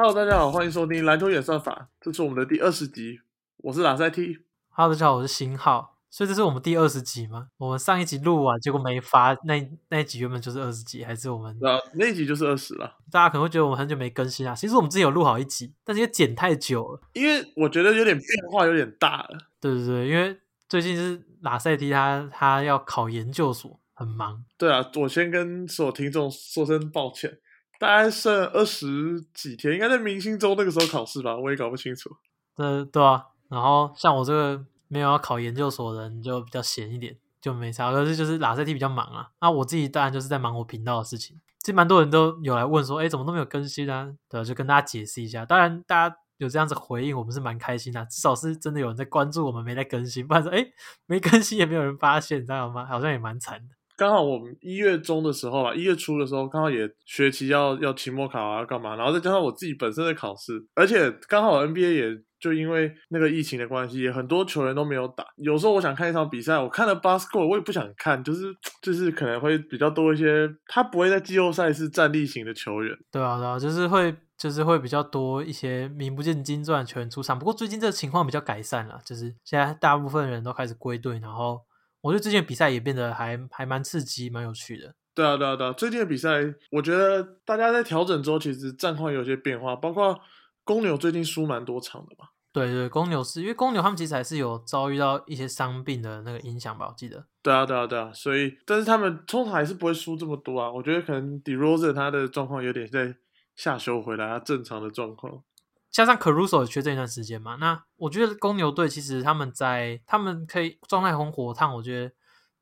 [0.00, 3.18] Hello，大家好，欢迎收听篮球演算法，这是我们的第二十集，
[3.56, 4.38] 我是拉塞 T。
[4.68, 5.96] Hello，大家好，我是新浩。
[6.08, 7.48] 所以这是我们第二十集吗？
[7.56, 14.54] 我们上一集录完，结果没发，那那一集原本就是二十集，还是我们那那一集就是二十了，大家可能会觉得我们很久没更新啊。
[14.54, 17.00] 其实我们之前有录好一集，但是因为剪太久了。
[17.14, 19.36] 因为我觉得有点变化有点大了。
[19.60, 24.44] 对对对，因为最近是拉塞蒂他他要考研究所，很忙。
[24.56, 27.40] 对啊，我先跟所有听众说声抱歉，
[27.78, 32.10] 大概剩二十几天，应该在明星周那个时候考试吧，我也搞不清楚。
[32.56, 37.92] 对对啊，然后像我这个没有要考研究所的人，就比较闲一点，就没差。
[37.92, 41.40] 可是就是拉塞蒂比较忙啊，那我自己当然就是在忙我频道的事情。
[41.60, 44.12] 其实蛮多人都有来问说，哎，怎么都没有更新啊？
[44.28, 45.44] 对，就跟大家解释一下。
[45.44, 50.26] 当然，大家有这样子回应，我们是蛮开心的，至少是真的有人在关注我们，没在更新。
[50.26, 50.66] 不然说，哎，
[51.06, 52.86] 没更新也没有人发现，你知道吗？
[52.86, 53.74] 好像也蛮惨的。
[53.98, 58.94] 刚好我们一月中的时候吧，一月初的时候，刚好也学期要要期末考啊，要干嘛？
[58.94, 65.24] 然后再加上我自己本身的考试，而且刚好 NBA 也就因为那个疫情的关系，也很多球员都没有打。
[65.38, 72.96] 有时候我想看一场比赛，我看了 basketball，我也不想看，就是就是可能会比较多一些，他不会在季后赛是战力型的球员。
[73.10, 77.36] 对啊，对啊，就是会就是会比较多一些名不见经传的球员出场。
[77.36, 81.62] 不过最近这个情况比较改善了，就是现在大部分人都开始归队，然后。
[82.00, 84.94] 我觉得最近比赛也变得还还蛮刺激，蛮有趣的。
[85.14, 85.72] 对啊，对啊，对啊！
[85.72, 90.16] 最近的比赛，我觉得大家在调整之后，其实战况有些变化，包括
[90.62, 92.28] 公牛最近输蛮多场的嘛。
[92.52, 97.26] 对对，公牛是因为公牛他们其实还是有遭遇到一些伤病的那个影响吧，我记得。
[97.42, 98.12] 对啊，对啊，对啊！
[98.14, 100.70] 所以，但是他们通常还是不会输这么多啊。
[100.70, 103.16] 我觉得可能 d e r o z e 他的状况有点在
[103.56, 105.42] 下修回来，他正常的状况。
[105.90, 111.74] 加上 Caruso 也缺这一段时间嘛，那我觉得公牛队其实他们在他们可以状态很火烫。
[111.74, 112.14] 我觉得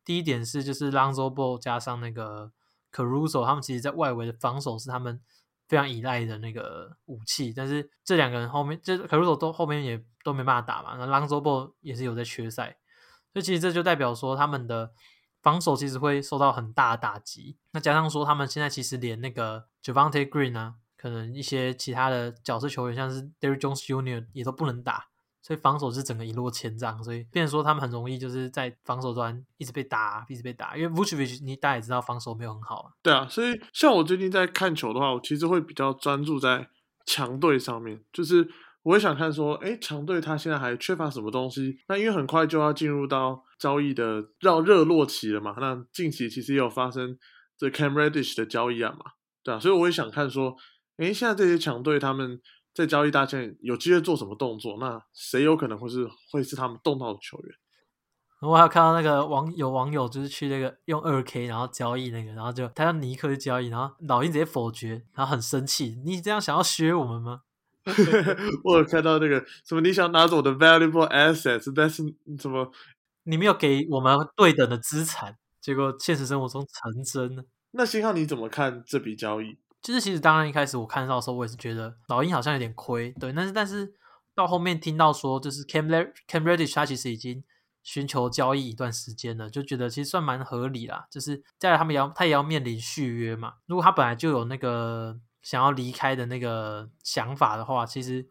[0.05, 2.53] 第一点是就是 Lonzo Ball 加上那个
[2.93, 5.21] Caruso，他们其实在外围的防守是他们
[5.69, 7.53] 非常依赖的那个武器。
[7.55, 12.79] 但是这两个人后面，就 Caruso 都后面也都没办法打嘛，那 Lonzo Ball 也是有在缺赛，
[13.33, 14.93] 所以其实这就代表说他们的
[15.43, 17.59] 防守其实会受到很大的打击。
[17.73, 20.77] 那加上说他们现在其实连那个 Javante Green 啊。
[20.97, 24.27] 可能一些其他的角色球员，像是 d e r r y Jones Jr.
[24.33, 25.05] 也都不能打，
[25.43, 27.05] 所以防守是整个一落千丈。
[27.05, 30.77] 所以，变说他们很容易就是在防守端一直被打，一直被打。
[30.77, 32.93] 因为 Vucevic 你大家也知道，防守没有很好啊。
[33.03, 36.69] 对啊，所以像我最近在看球的话，我其实会比较专注在
[37.05, 38.49] 强队上面，就是
[38.83, 41.77] 我会想看说，哎，强队他现在还缺乏什么东西？
[41.89, 45.55] 那因为很快就要进入到交易的热热络期了嘛。
[45.61, 47.19] 那近期其实也有发生
[47.59, 49.13] 这 Cam Reddish 的交易案嘛，
[49.45, 50.57] 对啊，所以我也想看说。
[50.97, 52.41] 哎，现在这些强队他们
[52.75, 54.77] 在交易大线有机会做什么动作？
[54.79, 57.55] 那谁有可能会是会是他们动到的球员？
[58.41, 67.41] 我还有看到那个网有网友就是去那个用二 K 然后交易那个，然后就他让尼克去交易，然后老鹰直接否决，然后很生气，你这样想要削我们吗？
[68.65, 72.03] 我有看到那个什么你想拿走我的 valuable assets，但是
[72.39, 72.71] 怎么
[73.25, 77.45] 你没有给我们对等的资产，结果现实生活中成真了。
[77.71, 79.59] 那星浩你怎么看这笔交易？
[79.87, 83.33] 其实，其实当然一开始我看到的时候，我也是觉得老鹰好像有点亏，对。
[83.33, 83.95] 但是，但是
[84.35, 85.87] 到后面听到说，就是 Cam
[86.27, 87.45] Cam Reddish 他其实已经
[87.85, 91.07] 寻求交易一段时间了，就觉得其实算蛮合理啦。
[91.09, 93.55] 就是再来他们要他也要面临续约嘛。
[93.67, 98.27] 如果他本来就有那个想要离开的那个想法的话，其实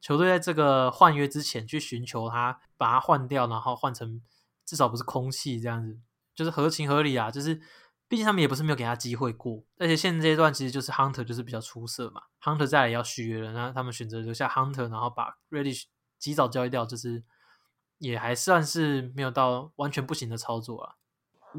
[0.00, 4.22] 球队在这个换约之前去寻求他，把他换掉，然后换成
[4.64, 5.98] 至少不是空气这样子，
[6.36, 7.60] 就是合情合理啊，就是。
[8.10, 15.84] 毕竟他们也不是没有给他机会过，而且现在这一段其实就是 Hunter 就是比较出色嘛，Hunter 再来要续约了，那他们选择留下 Hunter，然后把 Ready
[16.18, 17.22] 及早交易掉，就是
[17.98, 20.94] 也还算是没有到完全不行的操作啊。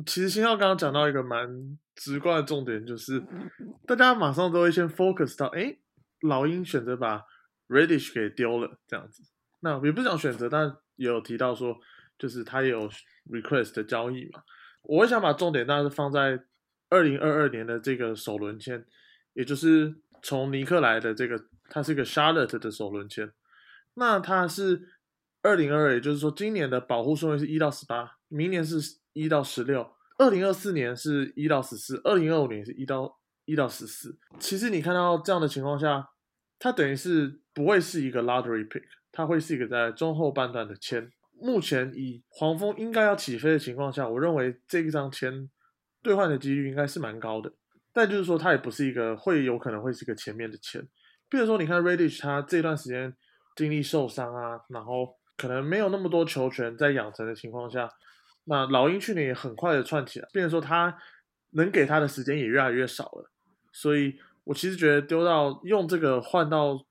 [0.05, 3.23] 其实新浩刚刚讲到一个蛮直观的重点，就是
[3.87, 5.77] 大家马上都会先 focus 到，哎，
[6.19, 7.23] 老鹰选择把
[7.69, 9.23] Reddish 给丢了这样子，
[9.61, 11.77] 那也不是讲选择，但也有提到说，
[12.19, 12.89] 就是他也有
[13.29, 14.43] request 的交易嘛。
[14.83, 16.43] 我会想把重点当然是放在
[16.89, 18.85] 二零二二年的这个首轮签，
[19.33, 23.31] 也就是从尼克来的这个，它是一个 Charlotte 的首轮签。
[23.93, 24.81] 那它是
[25.41, 28.77] 二零二二，也就是说今年的保护顺位是一到十八，明年是
[29.13, 34.17] 一到十六，二零二四年是一到十四，二零二五年是一到一到十四。
[34.39, 36.09] 其实你看到这样的情况下，
[36.59, 41.11] 它等于是不会是一个 lottery pick，它会是一个在中后半段的签。
[41.41, 45.49] 目前以黄蜂应该要起飞的情况下，我认为这一张签
[46.03, 47.51] 兑换的几率应该是蛮高的。
[47.91, 50.81] 但就是说，它也不是一个会有可能会是一个前面的签。
[51.29, 53.13] 比如说，你看 Reddish 他这段时间
[53.55, 57.89] 经历受伤啊，然后可能没有那么多球权在养成的情况下，
[58.45, 60.27] 那老鹰去年也很快的串起来。
[60.31, 60.97] 变成说，他
[61.51, 63.29] 能给他的时间也越来越少了。
[63.73, 66.85] 所以我其实觉得丢到用这个换到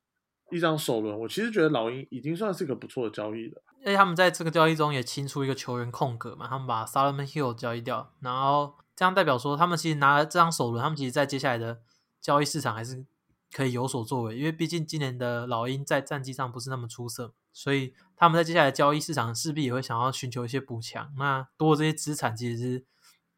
[0.51, 3.63] 一张首轮，我其实觉得老鹰已经算是个不错的交易了。
[3.83, 11.81] 而且他们在这个交易中也清出一个球员空格嘛，他们把 Solomon Hill 交易掉，然后这样代表说他们其实拿了这张首轮，他们其实在接下来的
[12.21, 13.07] 交易市场还是
[13.51, 21.11] 可以有所作为，因为毕竟今年的老鹰在战绩上不是那么出色，所以他们在接下来交易市场势必也会想要寻求一些补强。
[21.17, 22.85] 那多这些资产其实是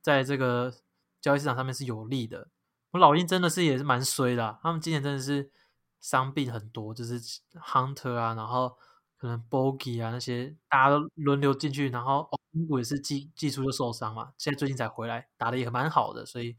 [0.00, 0.74] 在这个
[1.20, 2.48] 交易市场上面是有利的。
[2.90, 5.52] 我老鹰真的是也是蛮衰的，他们今年真的是
[6.00, 8.76] 伤病很多，就是 Hunter 啊，然后。
[9.22, 16.56] 可能 Bogey 啊那些大家都轮流进去，然后公谷也是技技术就受伤嘛，现在最近才回来，打的也蛮好的，所以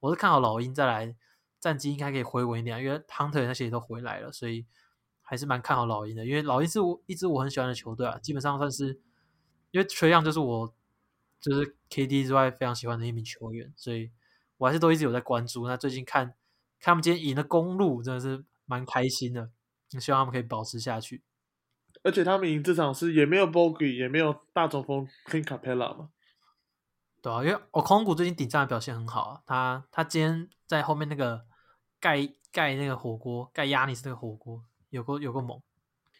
[0.00, 1.14] 我是看好老鹰再来
[1.60, 4.64] 战绩应该可以回稳一点，因为 Hunter 那些也都回来了，所以
[5.20, 6.24] 还是蛮看好老鹰的。
[6.24, 8.98] 因为老鹰是我一支我很喜欢的球队啊，基本上算是
[9.72, 10.74] 因为 Trey Young 就是我
[11.38, 14.10] 就是 KD 之外非常喜欢的一名球员，所以
[14.56, 15.68] 我还是都一直有在关注。
[15.68, 16.36] 那最近看看
[16.80, 19.50] 他们今天赢了公路，真的是蛮开心的，
[20.00, 21.22] 希望他们可以保持下去。
[22.06, 26.10] 而且他们赢这场是也没有 Bogey，也没有大中锋 King Capella 嘛？
[27.20, 31.44] 对啊，因为我空谷最近顶上的表现很好啊，他他今天在后面那个
[31.98, 32.20] 盖
[32.52, 35.60] 盖那个火锅盖亚尼斯那个火锅有个有个猛，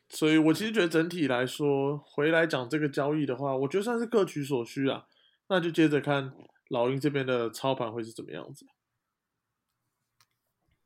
[0.08, 5.06] 所以我其实觉得整体来说回来讲这个交易的话，我觉得算是各取所需啊。
[5.48, 6.34] 那就接着看
[6.70, 8.66] 老鹰这边的操盘会是怎么样子。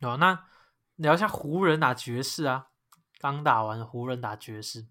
[0.03, 0.45] 哦，那
[0.97, 2.67] 聊一下湖人打爵士啊。
[3.21, 4.87] 刚打完湖人打爵士，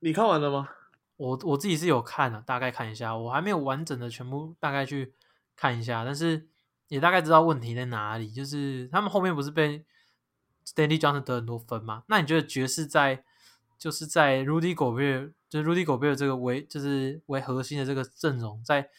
[0.00, 0.68] 你看完了吗？
[1.16, 5.14] 我我自己是有看的，大概看一下，我还没有完整的全部大概去
[5.56, 6.46] 看一下，但是
[6.88, 8.30] 也大概知道问题在哪里。
[8.30, 9.86] 就是他们后面不是被
[10.66, 12.04] Stanley Johnson 得很多分吗？
[12.08, 13.24] 那你觉得爵士在
[13.78, 18.90] 就是在 Rudy Gobert 就是 Rudy Gobert 这个为就是为核心的这个阵容，在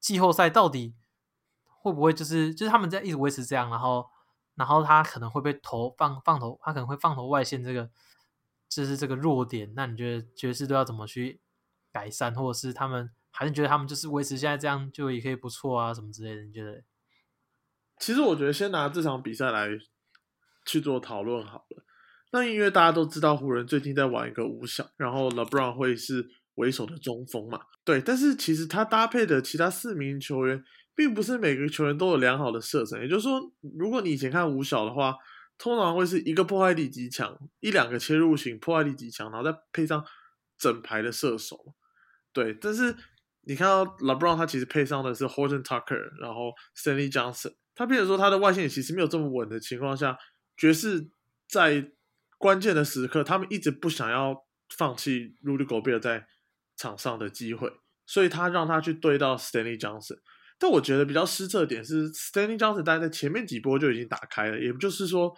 [0.00, 0.96] 季后赛到底
[1.64, 4.10] 会不会就是就是他们在一直维持这样，然后？
[4.56, 7.90] 然后他可能会被投放放投，他可能会放投外线，这个
[8.68, 9.72] 就是这个弱点。
[9.74, 11.40] 那你觉得爵士都要怎么去
[11.90, 16.44] 改善，或者是他们还是觉得他们就是维持现在这样就也可以不错啊，什么之类的？
[16.44, 16.84] 你觉得？
[17.98, 19.68] 其实我觉得先拿这场比赛来
[20.64, 21.84] 去做讨论好了。
[22.30, 28.00] 那因为大家都知道湖人最近在玩一个五小，然后 LeBron 会是为首的中锋嘛，对。
[28.00, 30.64] 但是其实他搭配的其他四名球员。
[30.94, 33.40] 并不是每个球员都有良好的射程，也就是说，
[33.76, 35.16] 如果你以前看五小的话，
[35.58, 40.04] 通常会是一个破坏力极强，一两个切入型破坏力极强，然后再配上
[40.58, 41.74] 整排的射手，
[42.32, 42.54] 对。
[42.54, 42.94] 但是
[43.42, 50.16] 你看到 LeBron 他其实配上的是 Horton Tucker，然后 Stanley Johnson，他变成说他的外线其实没有这么稳的情况下，
[50.56, 51.10] 爵士
[51.48, 51.92] 在
[52.38, 54.44] 关键的时刻，他们一直不想要
[54.76, 56.26] 放弃 Rudy Gobert 在
[56.76, 57.72] 场上的机会，
[58.06, 60.18] 所以他让他去对到 Stanley Johnson。
[60.64, 65.30] 那我觉得比较失策点是，Stanley Johnson 大概在前面几波就已经打开了，也就是说，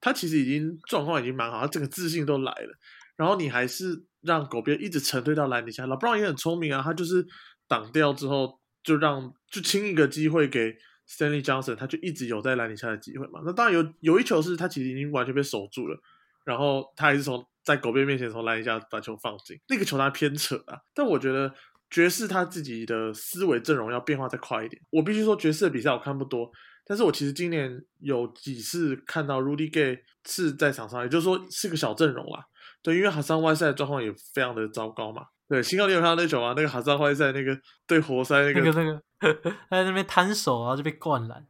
[0.00, 2.76] 他其实已经状况已经蛮好，他整个自信都来了。
[3.14, 7.24] 然后你还是让狗边一直沉退到篮底下老布朗也很聪明啊，他就是
[7.68, 10.74] 挡掉之后就让就清一个机会给
[11.08, 13.40] Stanley Johnson，他就一直有在篮底下的机会嘛。
[13.46, 15.96] 那当然有有一球是他其实已经完全被守住了，
[16.44, 21.54] 然后他还是从在狗边面前从篮底下把球放进，那个球他偏扯啊，但我觉得。
[21.92, 24.80] 爵士他自己的思维阵容要变化再快一点。
[24.88, 26.50] 我必须说，爵士的比赛我看不多，
[26.86, 32.46] 但是我其实今年有几次看到 Rudy Gay 是在场上，也就是说是个小阵容啦。
[32.82, 35.26] 对，因为哈桑外赛的状况也非常的糟糕嘛。
[35.46, 36.54] 对，新奥你有看到那球吗？
[36.56, 37.54] 那个哈桑外赛那个
[37.86, 39.02] 对活塞那个那个
[39.68, 41.46] 他在那边摊手，然后就被灌篮。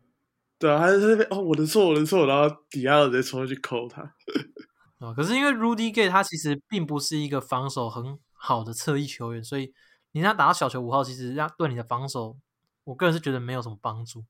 [0.59, 4.03] 对啊，他在那边哦，我的错，我的错，然后底下直接冲上去扣他。
[4.99, 9.73] 啊，可是因为 Rudy Gay 他其实并不是一个防守很好的侧翼球员，所以。
[10.13, 12.39] 你让打到小球五号，其实让对你的防守，
[12.85, 14.25] 我个人是觉得没有什么帮助。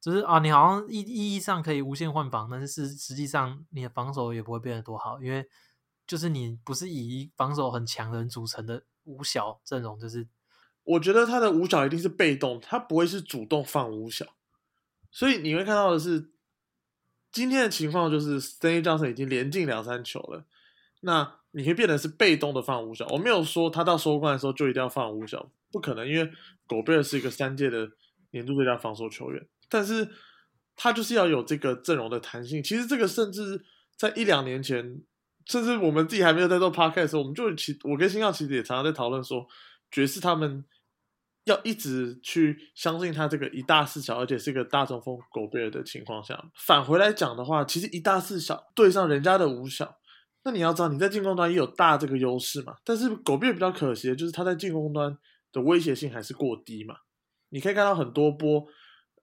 [0.00, 5.48] 只是啊，你好像意意义上可以无限换防，但是实际上你的防守也不会变得多好，因为
[6.06, 10.26] 就是你不是以防守很强的人组成的五小阵容，就是
[10.82, 14.26] 我觉得他的五小一定是被动，他不会是主动放五小，
[15.10, 16.32] 所以你会看到的是
[17.30, 20.44] 今天的情况就是 Stanley Johnson 已经连进两三球了，
[21.02, 21.34] 那。
[21.54, 26.26] 你可以变得是被动的放五小，我没有说他到收官的时候就一定要放五小，不可能，因为
[26.66, 27.86] 狗贝尔是一个三届的
[28.30, 30.08] 年度最佳防守球员，但是
[30.74, 32.62] 他就是要有这个阵容的弹性。
[32.62, 33.62] 其实这个甚至
[33.98, 35.02] 在一两年前，
[35.44, 39.46] 甚至我们自己还没有在做 podcast 的时候，我们就其我跟新耀其实也常常在讨论说，
[39.90, 40.64] 爵士他们
[41.44, 49.98] 要一直去相信他这个一大四小，而且是一个大中锋狗贝尔的情况下，返回来讲的话，其实一大四小对上人家的五小。
[50.44, 52.74] 那你要知道，你在进攻端也有大这个优势嘛。
[52.84, 55.16] 但是狗贝比较可惜的就是他在进攻端
[55.52, 56.96] 的威胁性还是过低嘛。
[57.50, 58.64] 你可以看到很多波，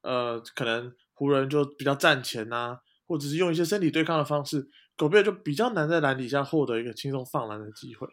[0.02, 8.08] 呃，可能湖人就比较站前呐，或者是用一些身体对抗的方式，狗贝就比较难在篮底下获得一个轻松放篮的机会。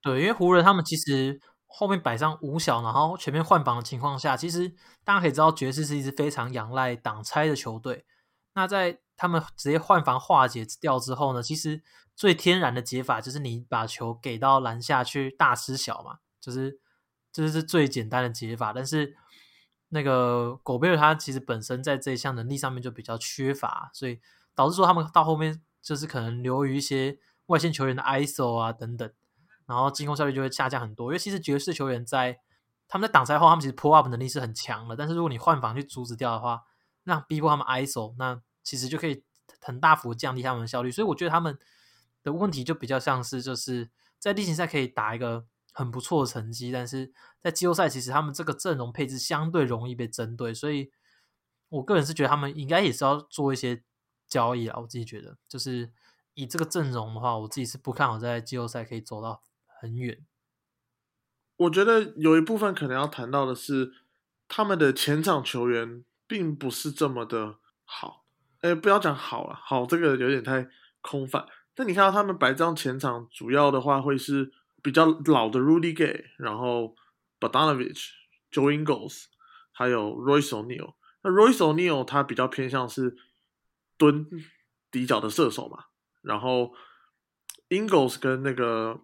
[0.00, 4.72] 对，因为湖人他们其实后面摆上五小，然后全面换防的情况下，其实
[5.04, 8.06] 大家可以知道爵士是一支非常仰赖挡拆的球队。
[8.54, 11.82] 那在他们直接换防化解掉之后呢，其实
[12.20, 16.78] 最天然的解法就是你把球给到篮下去大吃小嘛，就是
[17.32, 18.74] 这是最简单的解法。
[18.74, 19.16] 但是
[19.88, 24.20] 那个狗贝尔他其实本身在这一项能力上面就比较缺乏，所以
[24.54, 29.10] 导致说他们到后面就是可能流于一些外线球员的 ISO 啊等等。
[29.64, 32.38] 然后进攻效率就会下降很多，因为其实爵士球员在
[32.86, 34.94] 他们在挡拆后，他们其实 pull up 能力是很强的。
[34.94, 36.64] 但是如果你换防去阻止掉的话，
[37.04, 39.24] 那逼迫他们 ISO，那其实就可以
[39.62, 40.90] 很大幅降低他们的效率。
[40.90, 41.58] 所以我觉得他们
[42.22, 50.54] 的问题就比较像是，就是在例行赛可以打一个很不错的成绩，但是在季后赛其实他们这个阵容配置相对容易被针对。
[50.54, 50.90] 所以
[51.68, 53.82] 我个人是觉得他们应该也是要做一些
[54.26, 54.78] 交易啊。
[54.80, 55.92] 我自己觉得，就是
[56.34, 59.42] 以这个阵容的话，我自己是不看好在季后赛可以走到。
[59.82, 60.26] 很远，
[61.56, 63.94] 我觉得有一部分可能要谈到的是，
[64.46, 68.26] 他们的前场球员并不是这么的好。
[68.60, 70.68] 哎，不要讲好了，好这个有点太
[71.00, 71.46] 空泛。
[71.80, 76.94] 但你看到他们白张前场，主要的话会是比较老的 Rudy Gay，然后
[77.40, 78.08] Badanovich、
[78.52, 79.24] Joe Ingles，
[79.72, 80.92] 还有 Royce O'Neal。
[81.22, 83.16] 那 Royce O'Neal 他比较偏向是
[83.96, 84.26] 蹲
[84.90, 85.84] 底角的射手嘛，
[86.20, 86.74] 然后
[87.70, 89.00] Ingles 跟那个。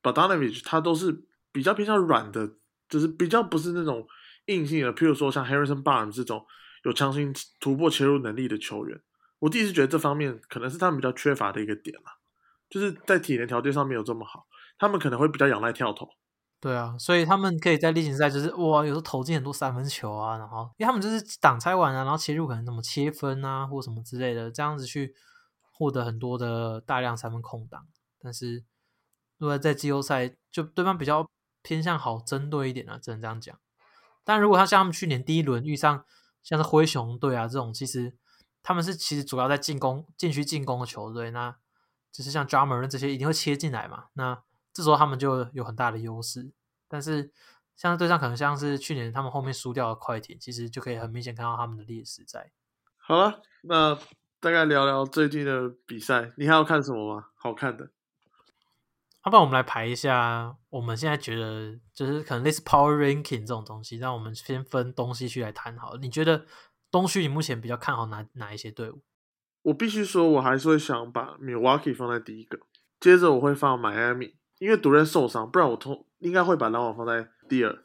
[0.00, 2.52] Badanovich 他都是比较偏向软的，
[2.88, 4.06] 就是比较不是那种
[4.46, 4.94] 硬性的。
[4.94, 6.46] 譬如说像 Harrison Barnes 这种
[6.84, 9.02] 有强行突破切入能力的球员，
[9.40, 12.12] 我第一次觉得这方面可能是他们比较缺乏的一个点嘛，
[12.68, 14.46] 就是在体能条件上没有这么好，
[14.78, 16.08] 他们可能会比较仰赖跳投。
[16.60, 25.14] 对啊，所以他们可以在例行赛就是哇，有时候投进很多三分球啊，然后因为他们就是挡拆完啊，然后切入可能怎么切分啊，或什么之类的，这样子去
[25.72, 27.86] 获得很多的大量三分空档，
[28.20, 28.64] 但是。
[29.40, 31.30] 如果在季后赛，就对方比较
[31.62, 33.56] 偏向好针对一点啊，只能这样讲。
[34.24, 36.04] 但如果他像他们去年第一轮遇上
[36.42, 38.16] 像是灰熊队啊这种，其实
[38.64, 41.56] 他们是其实主要在进攻禁区进攻的球队，那
[42.10, 44.06] 就是像 Drummer 这些一定会切进来嘛。
[44.14, 46.52] 那这时候他们就有很大的优势。
[46.88, 47.32] 但是
[47.76, 52.50] 像对上可能像是去年他们后面输掉的快艇，其实就可以很明显看到他们的劣势在。
[52.96, 53.94] 好了，那
[54.40, 57.26] 大概聊聊最近的比赛，你还要看什么吗？
[57.34, 57.90] 好看的。
[59.24, 65.96] 要不然我们来排一下，我们现在觉得就是可能类似 Power Ranking 这种东西，让我们先分东西去来谈好。
[65.96, 66.46] 你觉得
[66.90, 69.02] 东区你目前比较看好哪哪一些队伍？
[69.68, 72.58] 我必须说，我还是会想把 Milwaukee 放在第一个，
[72.98, 77.84] 接着我会放 Miami，因为独人受伤，不然我通应该会把篮网放在第二。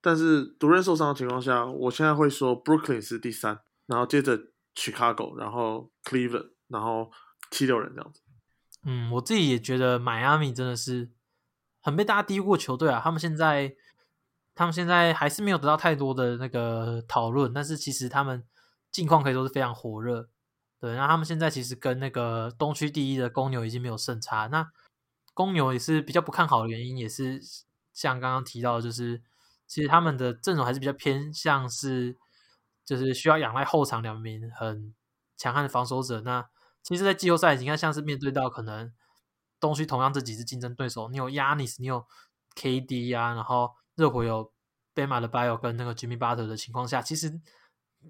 [0.00, 4.38] 但是独人受伤的情况下，我现在会说 Brooklyn 是第三，然后接着
[4.76, 7.10] Chicago，然后 Cleveland，然后
[7.50, 8.20] 七六人这样子。
[8.84, 11.10] 嗯，我自己也觉得迈阿密真的是
[11.80, 13.00] 很被大家低估球队啊。
[13.02, 13.74] 他们现在，
[14.54, 18.44] 他们现在还是没有得到太多的那个讨论，但是其实他们
[18.92, 20.28] 近况可以说是非常火热。
[20.84, 24.48] 对，那他们现在其实跟那个东区第一的公牛已经没有胜差。
[24.48, 24.70] 那
[25.32, 27.40] 公牛也是比较不看好的原因，也是
[27.94, 29.22] 像刚刚提到，就是
[29.66, 32.18] 其实他们的阵容还是比较偏向是，
[32.84, 34.94] 就是需要仰赖后场两名很
[35.38, 36.20] 强悍的防守者。
[36.20, 36.46] 那
[36.82, 38.92] 其实，在季后赛，你看像是面对到可能
[39.58, 42.06] 东区同样这几支竞争对手，你有 Yanis，你有
[42.56, 44.52] KD 啊，然后热火有
[44.94, 47.40] Bama 的 Bio 跟那个 Jimmy Butler 的情况下，其实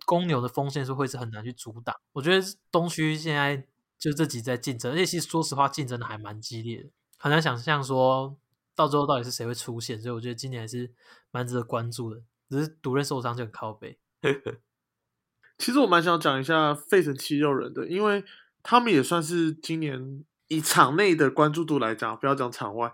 [0.05, 1.95] 公牛的锋线是会是很难去阻挡。
[2.13, 3.67] 我觉得东区现在
[3.99, 8.37] 就这几在竞争，而且其实说实话，竞争的还蛮激烈的，很难想象说
[8.75, 10.01] 到最后到底是谁会出现。
[10.01, 10.93] 所以我觉得今年还是
[11.31, 12.21] 蛮值得关注的。
[12.51, 13.99] 只是独任受伤就很靠背。
[15.59, 18.25] 其实我蛮想讲一下费城七六人的，因为。
[18.67, 22.91] 他们也算是今年以场内的关注度来讲，不要讲场外，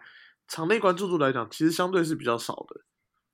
[0.48, 2.80] 场内关注度来讲，其实相对是比较少的。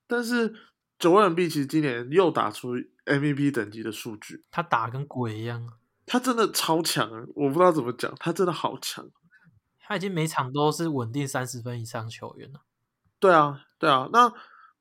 [0.06, 0.54] 但是
[0.98, 2.74] 九万币其实今年又打出
[3.06, 5.66] MVP 等级的数据，他打跟鬼一样，
[6.04, 7.24] 他真的超强啊！
[7.34, 9.08] 我不知道怎么讲，他真的好强。
[9.80, 12.60] 他已经每场都是稳定三十分以上球员了。
[13.18, 14.32] 对啊，对啊，那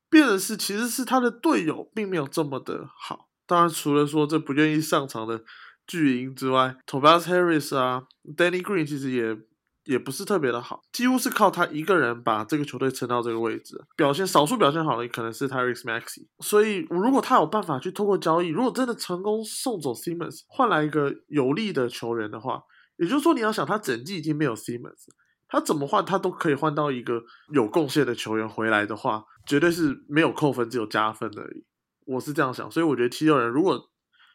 [0.09, 3.29] 变的是其实是他的队友并没有这么的好。
[3.45, 5.43] 当然，除了说这不愿意上场的。
[5.87, 9.37] 巨婴之外，Tobias Harris 啊，Danny Green 其实也
[9.85, 13.79] 也不是特别的好，几乎是靠他一个人把这个球队撑到这个位置。
[13.95, 22.63] 表现少数表现好的可能是 Tyrese Maxey，所以如果他有办法去通过交易，如果真的成功送走 Simmons，换来一个有利的球员的话，
[22.97, 25.05] 也就是说你要想他整季已经没有 Simmons，
[25.47, 27.21] 他怎么换他都可以换到一个
[27.53, 31.63] 有贡献的球员回来的话，绝对是没有扣分，只有加分而已。
[32.07, 33.89] 我是这样想，所以我觉得七六人如果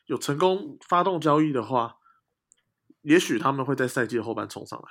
[0.07, 1.97] 有成功发动交易的话，
[3.02, 4.85] 也许他们会在赛季后半冲上来。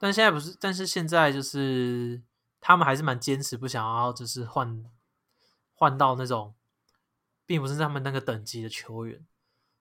[0.00, 2.22] 但现在不是，但是现在就是
[2.58, 4.82] 他们还是蛮坚持，不想要就是换
[5.74, 6.54] 换到那种，
[7.44, 9.26] 并不是他们那个等级的球员。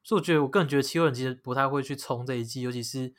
[0.04, 3.14] 所以我觉得，我个人觉得七六人其实不太会去冲这一季，尤其是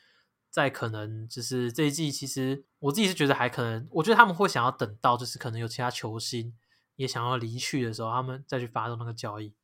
[0.50, 6.54] 在可能就是这一季，其实我自己是觉得还可能，我觉得他们会想要等到就是可能有其他球星
[6.97, 9.54] 也想要离去的时候，他们再去发动那个交易。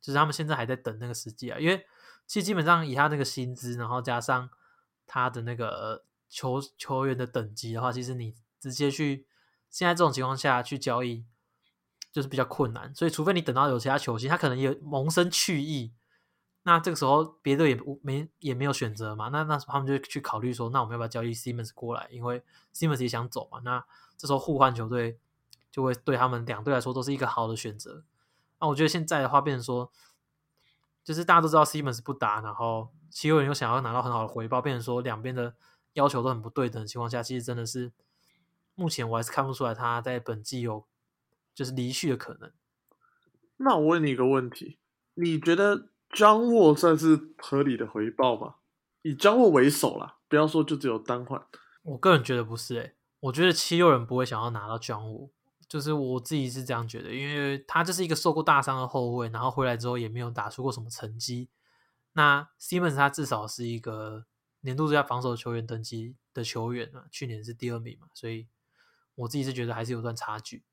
[0.00, 1.86] 就是他们现在还在等那个时机啊，因为
[2.26, 4.50] 其实基本上以他那个薪资，然后加上
[5.06, 9.26] 他的那个球球员的等级的话，其实你直接去
[9.68, 11.26] 现在这种情况下去交易，
[12.10, 12.94] 就是比较困难。
[12.94, 15.92] 所以除非你等到有其他球星，他可能也萌生去意，
[16.62, 22.08] 那这个时候别的也没也没有选择嘛，那那他们就去考虑说，那我们要不要交易 Simmons 过来？
[22.10, 22.42] 因为
[22.74, 23.84] Simmons 也想走嘛，那
[24.16, 25.18] 这时候互换球队
[25.70, 28.04] 就会对他们两队来说都是一个好的选择。
[28.58, 29.92] 那我觉得现在的话，变成说，
[31.04, 35.54] 就是大家都知道 Simmons 不打，然后七六人又想要拿到很好的回报，变成说两边的
[35.94, 37.92] 要求都很不对等的情况下，其实真的是
[38.74, 40.86] 目前我还是看不出来他在本季有
[41.54, 42.50] 就是离去的可能。
[43.58, 44.78] 那我问你一个问题，
[45.14, 48.56] 你觉得张沃算是合理的回报吗？
[49.02, 51.40] 以张沃为首啦，不要说就只有单换。
[51.82, 55.30] 我个人觉得不是诶、我觉得七六人不会想要拿到张沃。
[55.68, 61.48] 就是我自己是这样觉得，因为他就是一个受过大伤的后卫，然后回来之后也没有打出过什么成绩。
[62.12, 64.26] 那 Simmons 他至少是一个
[64.62, 68.48] 年度最佳防守球员等级的球员啊，去年是第二名嘛，所以
[69.14, 70.64] 我自己是觉得还是有段差距。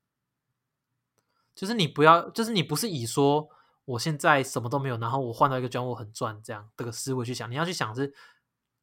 [1.54, 3.48] 就是你不要，就是你不是以说
[3.84, 8.08] 我现在什么都没有，然后我换到一个专我很赚这样这个思维去想，你要去想是，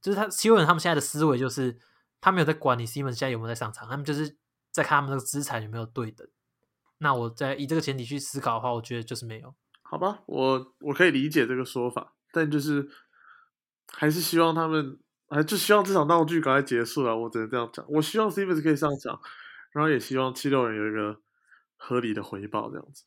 [0.02, 1.80] 就是他七六人他们现在的思维就是
[2.22, 4.38] 他没有在管你 Simmons 现在有没有在上场，他们就是
[4.72, 6.28] 在看他们那个资产有没有对等。
[7.00, 9.56] 那我在以这个前提去思考的话，我觉得就是没有。
[9.82, 12.90] 好吧，我我可以理解这个说法，但就是
[13.94, 14.98] 还是希望他们，
[15.30, 17.16] 还就希望这场闹剧赶快结束了。
[17.16, 17.86] 我只能这样讲。
[17.90, 19.20] 我希望 Stevens 可以上场，
[19.72, 21.20] 然后也希望七六人有一个
[21.76, 23.04] 合理的回报，这样子。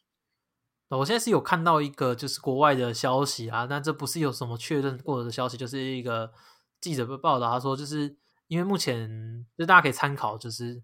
[0.89, 6.33] 我现在是有看到一个就是国外的消息啊，但这不是有什么确认过的消息，就是一个
[6.81, 8.17] 记者报道，他说就是
[8.49, 10.83] 因为目前就大家可以参考，就是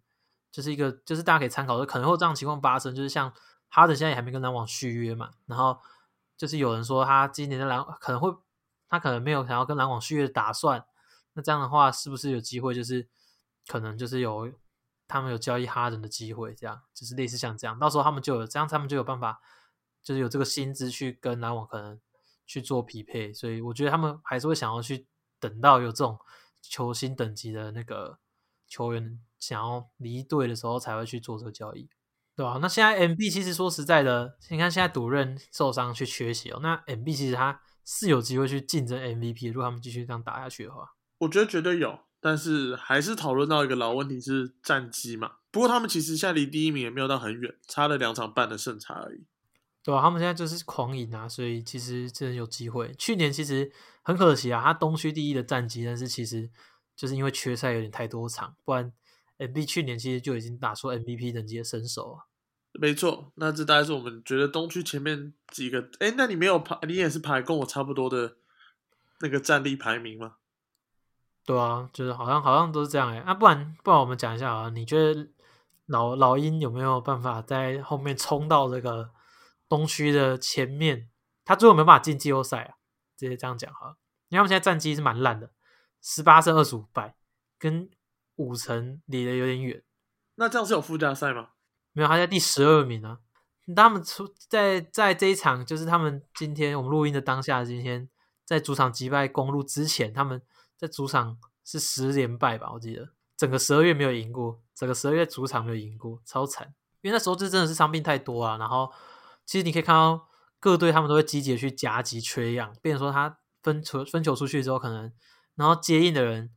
[0.52, 3.32] 就是一个就是大家可以参考，就可能会这样情况发生，就是像
[3.68, 5.76] 哈登现在也还没跟篮网续约嘛，然后
[6.36, 8.32] 就是有人说他今年的篮可能会
[8.88, 10.84] 他可能没有想要跟篮网续约的打算，
[11.34, 13.08] 那这样的话是不是有机会就是
[13.66, 14.52] 可能就是有
[15.08, 19.40] 他们有交易哈登的机会，这样就是类似像这样，到时候他们就有这样他们就有办法。
[20.02, 22.00] 就是有这个薪资去跟篮网可能
[22.46, 25.08] 去做匹配，所以我觉得他们还是会想要去
[25.40, 26.16] 等到有这种
[26.62, 28.20] 球星等级的那个
[28.68, 31.90] 球员想要离队的时候，才会去做这个交易，
[32.36, 32.56] 对吧？
[32.62, 45.36] 那现在 MB 其实说实在的，你看现在赌任受伤去缺席哦，那 MB 其实他是有机会去竞争 MVP，如果他们继续这样打下去的话，我觉得绝对有，但是还是讨论到一个老问题是战绩嘛。
[45.52, 49.24] 不过他们其实现在离第一名也没有到很远，差了两场半的胜差而已。
[49.82, 52.92] 对啊，他们现在就是狂赢啊，所以其实真的有机会。
[52.98, 53.70] 去年其实
[54.02, 56.50] 很可惜啊，他东区第一的战绩，但是其实
[56.96, 58.92] 就是因为缺赛有点太多场，不然
[59.38, 62.26] MB 去年其实就已经打出 MVP 等级的身手啊。
[62.78, 65.88] 没错，那这大概是我们觉得东区前面几个。
[66.00, 68.36] 哎，那你没有排，你也是排跟我差不多的
[69.20, 70.36] 那个战力排名吗？
[71.44, 73.22] 对啊，就是好像好像都是这样哎。
[73.26, 75.28] 那不然不然我们讲一下啊，你觉得
[75.86, 79.10] 老老鹰有没有办法在后面冲到这个？
[79.68, 81.10] 东区的前面，
[81.44, 82.76] 他最后没办法进季后赛啊，
[83.16, 83.96] 直接这样讲哈。
[84.28, 85.50] 因为他们现在战绩是蛮烂的，
[86.00, 87.16] 十八胜二十五败，
[87.58, 87.90] 跟
[88.36, 89.82] 五成离得有点远。
[90.36, 91.48] 那这样是有附加赛吗？
[91.96, 93.18] 没有，他在第十二名啊。
[93.74, 98.08] 他们出在在这一场，就是他们今天我们录音的当下，今天
[98.44, 100.40] 在主场击败公路之前，他们
[100.76, 102.70] 在主场是十连败吧？
[102.72, 106.74] 我记得整个十二月没有赢过，整个十二月主场没有赢过，超惨。
[107.00, 108.92] 因为那时候这真的是伤病太多啊，然后。
[109.48, 110.26] 其实你可以看到
[110.58, 115.12] 各队他们都会积极的去夹击缺氧，变成说他分球分球出去之后，可能
[115.54, 116.50] 然后接应的人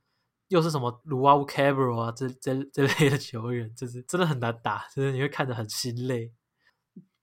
[0.50, 6.34] 又是什么卢瓦乌卡布罗啊这这这类的球员，就是真的很难打，就是你会看着很心累。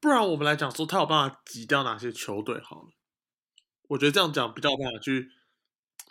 [0.01, 2.89] 不然我们来讲说他有办法挤掉哪些球队好了，
[3.89, 5.29] 我觉得这样讲比较有办法去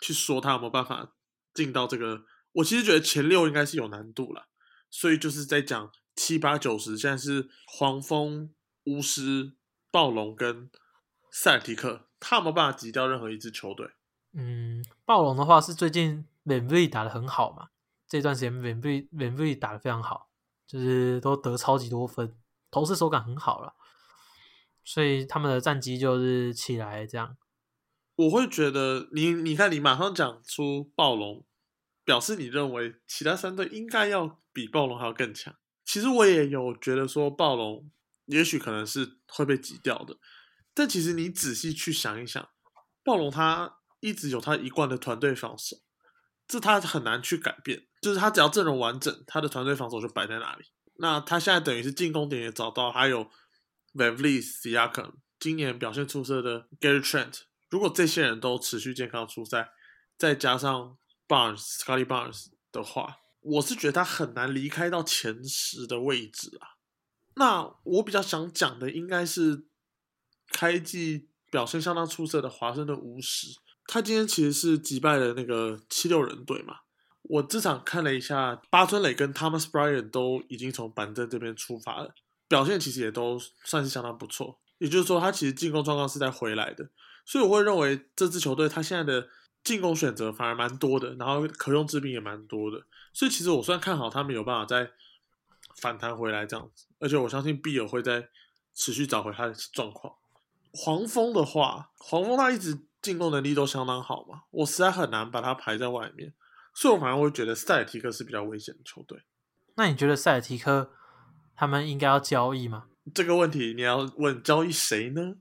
[0.00, 1.12] 去说他有没有办法
[1.52, 2.24] 进到这个。
[2.52, 4.48] 我其实觉得前六应该是有难度了，
[4.88, 8.52] 所以就是在讲七八九十，现在是黄蜂。
[8.86, 9.56] 巫师、
[9.90, 10.70] 暴龙跟
[11.32, 13.84] 塞尔提克，他有没有办法挤掉任何一支球队？
[14.38, 17.70] 嗯，暴龙的话是最近 Van v 打的很好嘛，
[18.06, 20.28] 这段时间 Van v Van v 打的非常好，
[20.66, 22.36] 就是都得超级多分，
[22.70, 23.72] 投射手感很好了，
[24.84, 27.38] 所以他们的战绩就是起来这样。
[28.16, 31.42] 我会觉得你你看你马上讲出暴龙，
[32.04, 35.54] 表示你认为其他三队应该要比暴龙还要更强。
[35.82, 37.90] 其实我也有觉得说暴龙
[38.26, 40.18] 也许可能是会被挤掉的，
[40.74, 42.46] 但其实你仔细去想一想，
[43.02, 45.76] 暴龙他一直有他一贯的团队防守，
[46.46, 47.86] 这他很难去改变。
[48.00, 50.64] 就是他只要阵容完整，他的团队防守就摆在那里。
[50.98, 53.28] 那他现在等于是进攻点也找到，还有
[53.94, 57.40] Van Vliet、Siakam，今年表现出色的 Gary Trent。
[57.68, 59.70] 如果这些人都持续健康出赛，
[60.16, 66.78] 再加上 Barnes、Scotty Barnes 的话，我是觉得他很难离开到前十的位置啊。
[67.34, 69.66] 那我比较想讲的应该是
[70.52, 73.48] 开季表现相当出色的华盛顿巫师，
[73.86, 76.78] 他今天其实是击败了那个七六人队嘛。
[77.22, 82.14] 我这场看了一下，八村磊跟 Thomas Bryan 都已经从板凳这边出发了，
[82.46, 84.58] 表现其实也都算是相当不错。
[84.78, 86.88] 也就是说，他其实进攻状况是在回来的。
[87.24, 89.28] 所以我会认为这支球队他现在的
[89.64, 92.84] 进攻选择反而蛮多的，然后可用之兵也蛮多的。
[93.12, 94.92] 所以其实我算看好他们有办法再
[95.76, 98.28] 反弹回来这样子，而且我相信比尔会在
[98.74, 100.14] 持续找回他的状况。
[100.72, 106.34] 黄蜂的话，黄蜂他一直进攻能力都相当好嘛，我实在很难把他排在外面。
[106.74, 109.22] 所以我反而会觉得塞尔提克是比较危险的球队。
[109.76, 110.90] 那你觉得塞尔提克
[111.54, 112.86] 他们应该要交易吗？
[113.14, 115.36] 这个问题你要问交易谁呢？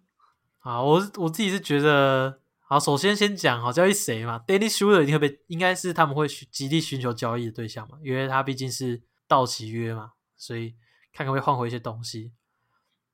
[0.60, 10.76] 啊，我我自己是觉得，好，首先先讲好交易谁嘛，Danny s h u e r 一定会被，应该是他们会极力寻求交易的对象嘛，因为他毕竟是到期约嘛，所以
[11.12, 12.32] 看看会换回一些东西。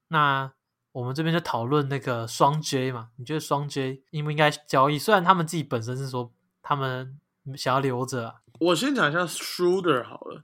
[0.10, 0.54] 那
[0.92, 4.98] 我们这边就讨论那个双 J 嘛，你觉得双 J 应不应该交易？
[4.98, 7.18] 虽然他们自己本身是说他们。
[7.58, 10.44] 想要留着，我先讲一下 Schroeder 好了。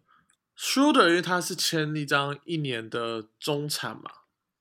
[0.58, 4.10] Schroeder 因为他是签一张一年的中产嘛，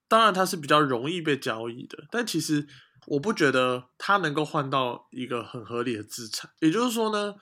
[0.06, 2.04] 当然他是比较容易被交易的。
[2.10, 2.68] 但其实
[3.06, 6.50] 我不觉得他能够换到一个很合理的资产。
[6.60, 7.36] 也就是说呢，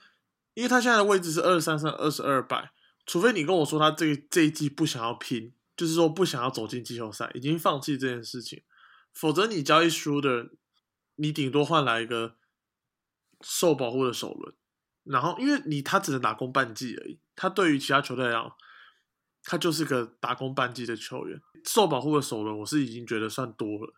[0.53, 2.71] 因为他现在的位置是二三三二十二百，
[3.05, 8.63] 除非你跟我说他这这一季不想要拼，就是说不想要走进季后赛，已经放弃这件事情，
[9.13, 10.51] 否则你交易 Schroeder，
[11.15, 12.37] 你顶多换来一个
[13.41, 14.55] 受保护的首轮。
[15.03, 18.51] 然后，因为你他只能打工半季而已，他对于其他球队来讲，
[19.43, 23.93] 他就是个打工半季的球员，受保护的首轮，我是已经觉得算多了。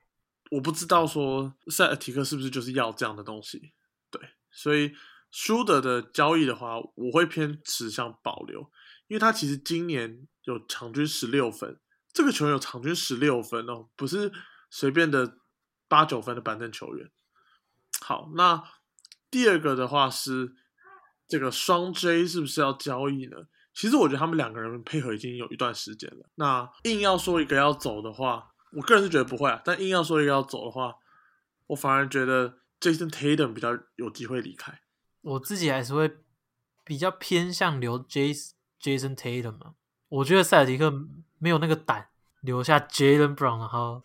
[0.51, 3.71] 我不知道说塞尔提克是不是就是要这样的东西，
[4.09, 4.93] 对，所以
[5.31, 8.69] 舒德的交易的话，我会偏持向保留，
[9.07, 11.79] 因为他其实今年有场均十六分，
[12.13, 14.31] 这个球员有场均十六分哦，不是
[14.69, 15.37] 随便的
[15.87, 17.09] 八九分的板凳球员。
[18.01, 18.63] 好，那
[19.29, 20.55] 第二个的话是。
[21.29, 23.35] 这个双 J 是不是要交易呢？
[23.73, 26.29] 其实我觉得他们两个人配合已经有一段时间了。
[26.35, 29.61] 那硬要说一个要走的话，我个人是觉得不会啊。
[29.65, 30.95] 但硬要说一个要走的话，
[31.65, 34.79] 我反而觉得 Jason Tatum 比较有机会离开。
[35.19, 36.19] 我自己还是会
[36.85, 39.75] 比较偏向留 Jason Jason Tatum 嘛。
[40.09, 40.91] 我觉得塞尔提克
[41.37, 42.09] 没有那个胆
[42.41, 44.03] 留下 Jalen Brown，然后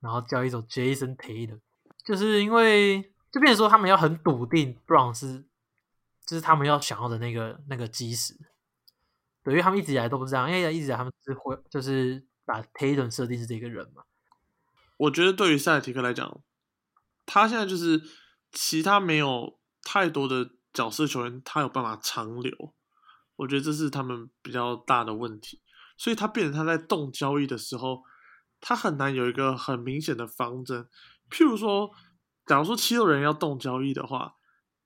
[0.00, 1.60] 然后交易走 Jason Tatum，
[2.04, 5.46] 就是因为就变成说他们要很笃定 Brown 是。
[6.26, 8.34] 就是他们要想要的那个那个基石，
[9.44, 14.02] 对，因为他们一直以来都不是这样，因为一直以来他们是会就是把 Tatum 设定是这个人嘛。
[14.96, 16.42] 我觉得对于塞尔提克来讲，
[17.26, 18.02] 他现在就是
[18.50, 22.74] 其他没有太多的角色球员，他有办法长留，
[23.36, 25.62] 我觉得这是他们比较大的问题，
[25.96, 28.02] 所以他变成他在动交易的时候，
[28.60, 30.88] 他很难有一个很明显的方针。
[31.30, 31.90] 譬如说，
[32.44, 34.34] 假如说七六人要动交易的话。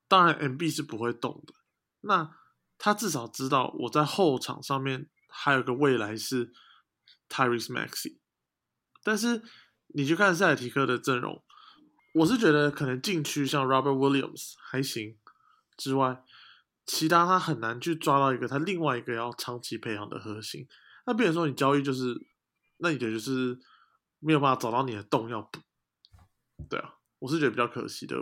[0.09, 1.55] 当然，M B 是不会动的。
[2.01, 2.37] 那
[2.79, 6.53] 他至少知道我在后场上面还有个未来是
[7.29, 8.19] Tyrese Maxey。
[9.05, 9.41] 但是
[9.95, 11.45] 你去看塞尔提克的阵容，
[12.15, 15.17] 我是觉得可能禁区像 Robert Williams 还行
[15.77, 16.25] 之外，
[16.93, 20.67] 其他他很难去抓到一个他另外一个要长期培养的核心。
[21.07, 22.17] 那比如说你交易就是，
[22.79, 23.57] 那你的就是
[24.19, 25.61] 没有办法找到你的洞要补。
[26.69, 28.17] 对啊，我是觉得比较可惜的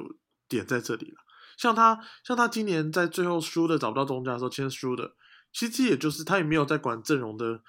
[0.47, 1.17] 点在这里了。
[1.57, 5.15] 像他，像他今年在最后输的找不到东家的时候签输的，
[5.51, 7.63] 其实也就是他也没有在管阵容的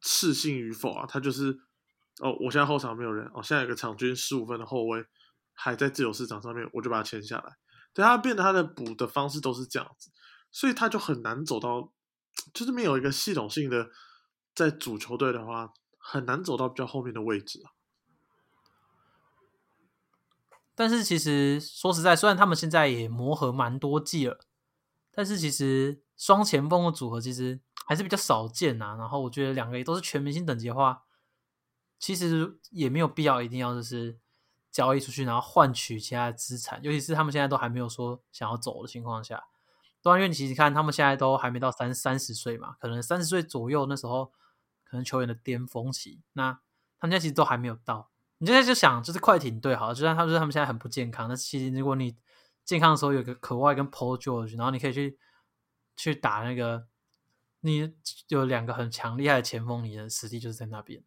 [0.00, 1.60] 适性与否啊，他就是
[2.20, 5.04] 哦，我现在后场没有人，哦，现在有个场均十五分的后卫
[5.52, 7.56] 还在自由市场上面，我就把他签下来。
[7.94, 10.10] 对他变得他的补的方式都是这样子，
[10.52, 11.90] 所以他就很难走到，
[12.52, 13.90] 就是没有一个系统性的
[14.54, 17.72] 在主球队的话，很难走到比较后面的位置啊。
[20.74, 24.40] 但是其实说实在，虽然他们现在也磨合蛮多季了，
[25.10, 28.96] 但是其实双前锋的组合其实还是比较少见呐。
[28.98, 31.04] 然后我觉得两个也都是全明星等级的话，
[31.98, 34.18] 其实也没有必要一定要就是
[34.70, 39.44] 交易出去，然后换取其他的资产，尤其是他们现在都还没有说想要走的情况下，
[40.02, 44.32] 对啊，因为你其实看他们现在都还没到三三十岁嘛，可能三十岁左右那时候
[44.84, 46.60] 可能球员的巅峰期，那
[46.98, 48.10] 他们现在其实都还没有到。
[48.38, 52.16] 你现在就想，就是快艇队好了，就算他们说他们现在很不健康，那其实如果你
[52.64, 55.16] 健康的时候有个可外跟 Paul George，然后你可以去
[55.96, 56.86] 去打那个，
[57.60, 57.94] 你
[58.28, 61.04] 有两个很强厉害的前锋，你的实力就是在那边。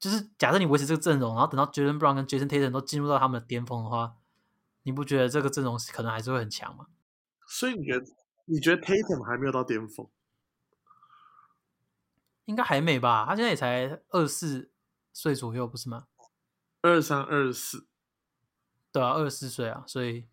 [0.00, 4.16] 就是假设你维持这个阵容，然后等到 Jalen Brown 跟 Jason Tatum 都进入到他们的巅峰的话，
[4.82, 6.86] 你不觉得这个阵容可能还是会很强吗？
[7.46, 8.04] 所以你觉得
[8.44, 10.08] 你觉得 Tatum 还没有到巅峰？
[12.44, 13.24] 应该还没吧？
[13.26, 14.70] 他现在也才二十四
[15.12, 16.08] 岁左右，不是吗？
[16.80, 17.86] 二三二四，
[18.90, 20.26] 对啊，二十四岁啊，所以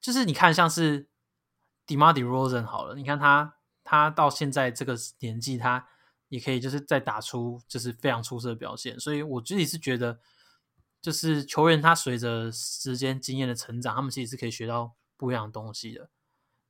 [0.00, 1.08] 就是你看，像是
[1.86, 5.88] Demar Derozan 好了，你看他他到现在这个年纪，他。
[6.28, 10.18] 也可以，就是再打出就是非常出色的表现，所以我自己是觉得，
[11.00, 16.10] 就是球员他随着时间经验的成长，他们其实是可以学到不一样的东西的，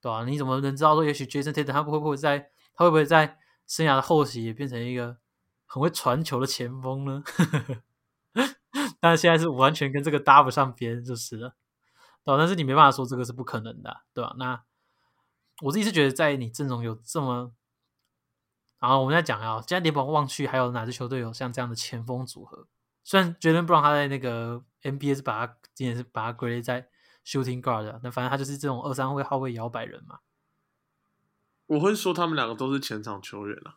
[0.07, 0.25] 对吧？
[0.25, 2.39] 你怎么能知道说，也许 Jason Tatum 他会不会在
[2.77, 5.17] 他会不会在生涯的后期也变成一个
[5.67, 7.25] 很会传球的前锋呢？
[9.01, 11.57] 但是现在是完全跟这个搭不上边就是了，
[12.25, 12.39] 对吧？
[12.39, 14.33] 但是你没办法说这个是不可能的，对吧？
[14.39, 14.63] 那
[15.63, 17.53] 我自己是觉得，在你阵容有这么。
[18.79, 22.69] 然后我们在讲啊，现在联盟望去还有哪支球队有像这样的前锋组合？
[23.03, 26.87] 虽然 Jalen Brown 他在那个 NBA 是把他今年是把他归类在
[27.27, 30.21] Shooting Guard 的，那反正他就是这种二三位号位摇摆人嘛。
[31.67, 33.77] 我会说他们两个都是前场球员啊。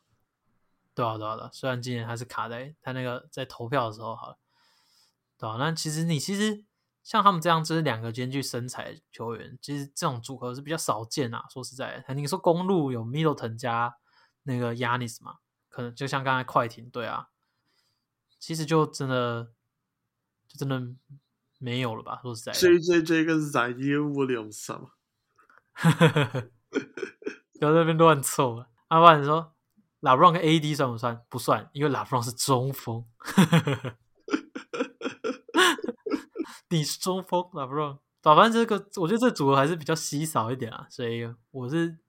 [0.94, 1.50] 对啊，对啊，对。
[1.52, 4.38] 虽然今年他是卡在他那个在投票的时候好了，
[5.38, 6.64] 对啊，那其实你其实
[7.04, 11.46] 像他们这样，就是两个兼具身材球员，其实这种组合是比较少见啊。
[11.50, 13.96] 说实在，你说公路有 Middleton 加。
[14.44, 17.28] 那个 Yanis 嘛，可能就像刚才快艇对啊，
[18.40, 19.52] 其实就真的
[20.48, 20.96] 就真的
[21.60, 22.20] 没有了吧？
[22.24, 24.90] 说实在，J J J 跟 Zaire Williams 嘛，
[27.60, 28.66] 不要在那边乱凑。
[28.88, 29.54] 阿万说
[30.02, 31.22] ，LaBron 跟 AD 算不算？
[31.30, 33.06] 不算，因为 LaBron 是中锋。
[36.70, 38.00] 你是中锋，LaBron。
[38.22, 42.00] 反正这个，我觉得这组合还是比较稀少一点啊，所以我是。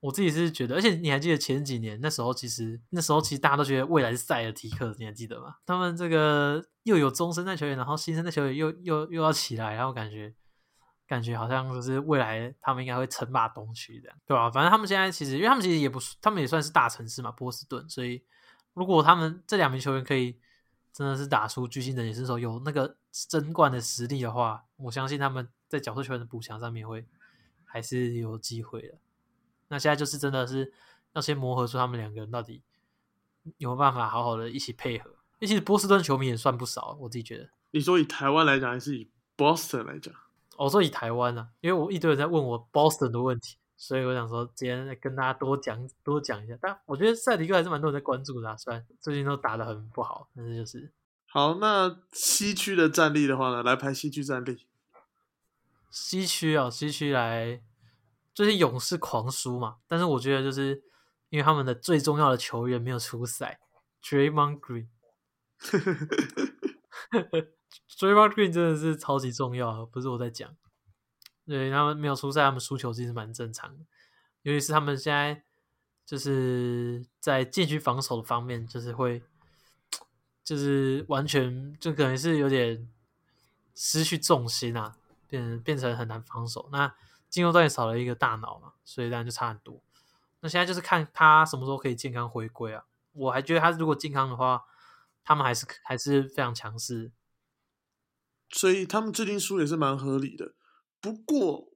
[0.00, 5.56] 我自己是觉得，而且你还记得前几年那时候，其实那时候其实大家都觉得未来是塞尔提克，你还记得吗？
[5.66, 10.34] 他们这个又有中生代球员，然后新生代球员又又又要起来，然后感觉
[11.06, 14.50] 感觉好像就是未来他们应该会称霸东区这样，对吧？
[14.50, 18.24] 反正他们现在其实，因为他们其实也不，他们也算是大城市嘛，波士顿，所以
[18.72, 20.38] 如果他们这两名球员可以
[20.94, 22.96] 真的是打出巨星等级身手，有那个
[23.28, 27.06] 争冠的实力的话，我相信他们在角色球员的补强上面会
[27.64, 28.94] 还是有机会的。
[29.70, 30.72] 那现在就是真的是
[31.14, 32.62] 要先磨合出他们两个人到底
[33.56, 35.08] 有没有办法好好的一起配合。
[35.38, 37.48] 因为其实波士顿球迷也算不少，我自己觉得。
[37.70, 40.12] 你说以台湾来讲，还是以 Boston 来讲？
[40.58, 46.58] 我说以台湾啊，因为我一堆人在问我 Boston 的问题，所以我想说今天跟大家多讲多讲一下。
[46.60, 50.92] 但我觉得赛迪克还是蛮多人在关注的，虽然最近都打的很不好，但是就是
[51.26, 51.54] 好。
[51.54, 54.66] 那西区的战力的话呢，来排西区战力。
[55.90, 57.62] 西区啊，西区来。
[58.40, 60.82] 就是勇士狂输嘛，但是我觉得就是
[61.28, 63.60] 因为他们的最重要的球员没有出赛
[64.02, 67.20] ，Draymond Green，Draymond
[68.32, 70.56] Green 真的是超级重要，不是我在讲。
[71.46, 73.84] 对他们没有出赛，他们输球其实蛮正常的，
[74.40, 75.44] 尤其是他们现在
[76.06, 79.22] 就是在禁区防守的方面，就是会
[80.42, 82.88] 就是完全就可能是有点
[83.74, 84.96] 失去重心啊，
[85.28, 86.70] 变变成很难防守。
[86.72, 86.94] 那
[87.30, 89.82] 进攻端也少了一个大脑嘛，所以当然就差很多。
[90.40, 92.84] 那现在就是看他什么时候可以健康回归啊。
[93.12, 94.64] 我还觉得他如果健康的话，
[95.24, 97.12] 他们还是还是非常强势。
[98.48, 100.54] 所以他们最近输也是蛮合理的。
[101.00, 101.72] 不过，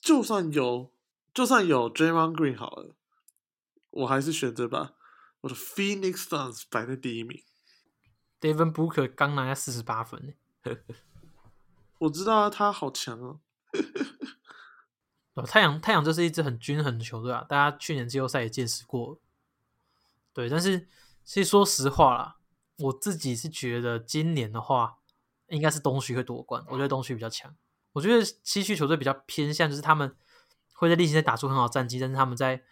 [0.00, 0.92] 就算有
[1.34, 2.94] 就算有 Draymond Green 好了，
[3.90, 4.94] 我还是选择把
[5.42, 7.42] 我的 Phoenix Suns 摆在第一名。
[8.40, 10.32] Devin Booker 刚拿下四十八分呢。
[11.98, 13.40] 我知道啊，他好强啊。
[15.46, 19.18] 太阳太阳就是一支很均衡的球队啊，大家去年季后赛也见识过。
[20.32, 20.88] 对，但是
[21.24, 22.36] 其实说实话啦，
[22.78, 24.98] 我自己是觉得今年的话，
[25.48, 26.64] 应该是东区会夺冠。
[26.68, 27.54] 我觉得东区比较强。
[27.92, 30.14] 我觉得西区球队比较偏向，就是他们
[30.74, 32.62] 会在例行赛打出很好战绩，但是他们在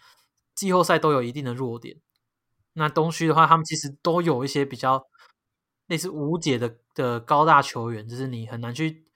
[0.54, 2.00] 季后赛都有一定的弱点。
[2.74, 5.06] 那东区的话，他们其实都有一些比较
[5.86, 9.06] 类似无解的的高大球员，就是你很难去，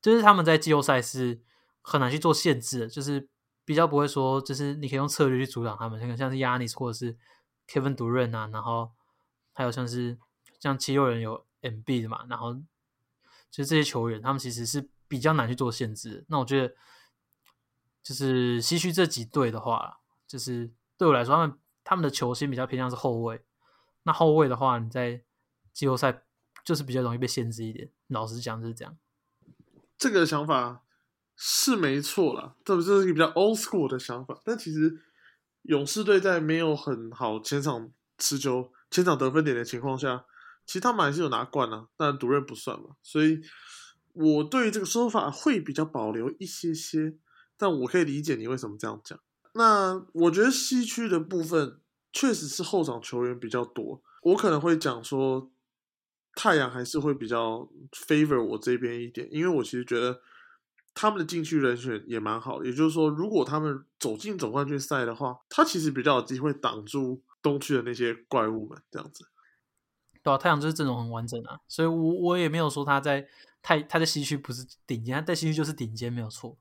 [0.00, 1.44] 就是他们在季后赛是。
[1.88, 3.28] 很难去做限制，就是
[3.64, 7.16] 比较不会说，就是你可以用策略去阻挡他们，像像是 Yanis 或者是
[7.68, 8.90] Kevin Duren 啊，然后
[9.52, 10.18] 还有像是
[10.58, 12.54] 像七六人有 MB 的嘛，然后
[13.52, 16.24] 就这些球员他们其实是比较难去做限制。
[16.28, 16.74] 那我觉得，
[18.02, 23.44] 就是西区这几队的话，就是对我来说，他们他们的球星比较偏向是后卫。
[24.02, 25.22] 那后卫的话，你在
[25.72, 26.24] 季后赛
[26.64, 27.90] 就是比较容易被限制一点。
[28.08, 28.98] 老实讲就是这样。
[29.96, 30.84] 这个想法
[31.36, 34.40] 是没错啦，这不是一个比较 old school 的想法。
[34.44, 35.00] 但其实
[35.62, 40.24] 勇士队在没有很好前场持球、前场得分点的情况下，
[40.64, 42.96] 其实他们还是有拿冠啊，但独任不算嘛。
[43.02, 43.40] 所以
[44.14, 47.14] 我对这个说法会比较保留一些些，
[47.56, 49.18] 但我可以理解你为什么这样讲。
[49.52, 51.78] 那我觉得西区的部分。
[52.12, 55.50] 确实是后场球员比较多，我可能会讲说，
[56.34, 60.22] 太阳还是会比较 favor 我这边一点，因为我其实觉得
[60.96, 69.28] 他们的禁区人选也蛮好，也就是说，如果他们走进总冠军赛的话，他其实比较有机会挡住东区的那些怪物们，这样子。
[70.22, 73.28] 对啊，太阳就是阵容很完整啊，所以我我也没有说他在
[73.62, 76.56] 太他在西区不是顶尖，他在西区就是顶尖没有错，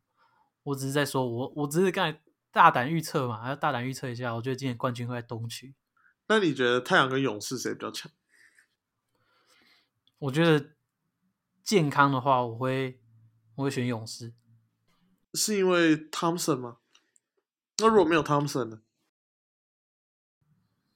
[0.64, 2.20] 我只是在说我我只是刚才。
[2.56, 4.34] 大胆预测嘛，还要大胆预测一下。
[4.34, 5.76] 我觉得今年冠军会在东区。
[6.28, 8.10] 那你觉得太阳跟勇士谁比较强？
[10.20, 10.70] 我觉得
[11.66, 13.02] 健康的话，我会
[13.56, 14.34] 我会选勇士。
[15.34, 16.78] 是因为汤森吗？
[17.80, 18.80] 那如果没有汤森呢？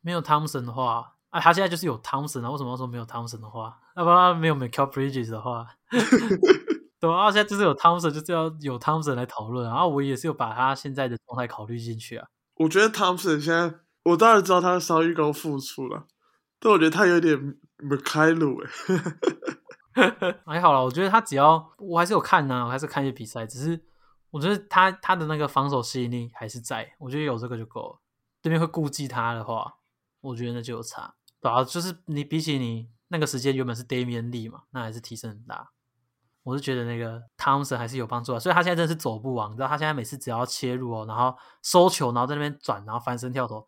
[0.01, 2.49] 没有汤森的话，啊，他现在就是有汤森啊。
[2.49, 3.79] 为什么要说没有汤森的话？
[3.97, 5.75] 要不然没有 Michael Bridges 的话。
[7.01, 9.67] 对啊，现在就是有汤森，就是要有汤森来讨论。
[9.67, 12.27] 然后我也是有把他现在的状态考虑进去啊。
[12.55, 16.07] 我觉得汤森现在，我当然知道他伤愈高复出了，
[16.59, 18.71] 但我觉得他有点没开路哎。
[20.45, 23.45] 还好了，我觉得他只要我还是有看呢，我还是看一些比赛。
[23.45, 23.81] 只是
[24.31, 27.99] 我觉得他他的那个防守吸引力还是在，我觉得有这个就够了。
[28.41, 29.75] 对面会顾忌他的话，
[30.21, 31.15] 我觉得那就有差。
[31.41, 35.71] 对啊，就是你比起你那个时间原本是 Damian 力嘛，那还是提升很大。
[36.43, 43.67] 我是觉得那个汤森还是有帮助的，所以他现在真的是走步王，你知道他现在每次只要切入哦，然后收球，然后在那边转，然后翻身跳投，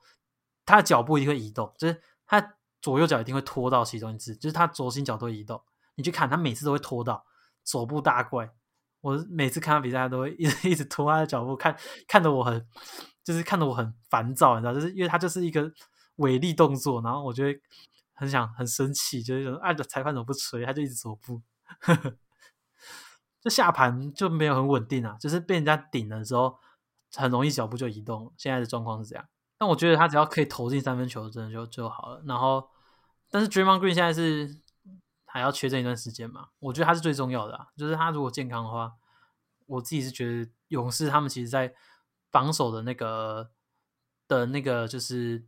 [0.65, 5.61] 他的脚步一定会移动，就是他左右脚一定会拖到其中一只，就是他左心脚都会移动。
[5.95, 7.25] 你去看他每次都会拖到
[7.63, 8.49] 走步大怪，
[9.01, 11.77] 我每次看他比赛都会 一直一直拖他的脚步，看
[12.07, 12.67] 看得我很
[13.23, 15.71] 就是看得我很烦躁，你知道，就是因为他就是一个
[16.17, 17.61] 违例动作，然后我就会
[18.13, 20.65] 很想很生气，就是说啊，裁判怎么不吹？
[20.65, 21.41] 他就一直走步。
[23.41, 26.59] 这下盘就没有很稳定啊，就是被人家顶的时候，
[27.15, 28.31] 很容易脚步就移动。
[28.37, 29.25] 现在的状况是这样，
[29.57, 32.21] 但我觉得他只要可以投进三分球，真的就就好了。
[32.27, 32.69] 然后，
[33.31, 34.61] 但是 Dream On Green 现在是
[35.31, 36.49] 还要缺这一段时间嘛？
[36.59, 38.93] 我觉得他是最重要的啊，就是他如果健康的话，
[39.65, 41.73] 我自己是觉得勇士他们其实在
[42.31, 43.51] 防守的那个
[44.27, 45.45] 的那个就是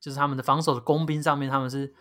[0.00, 1.94] 就是他们的防守的工兵上面，他们是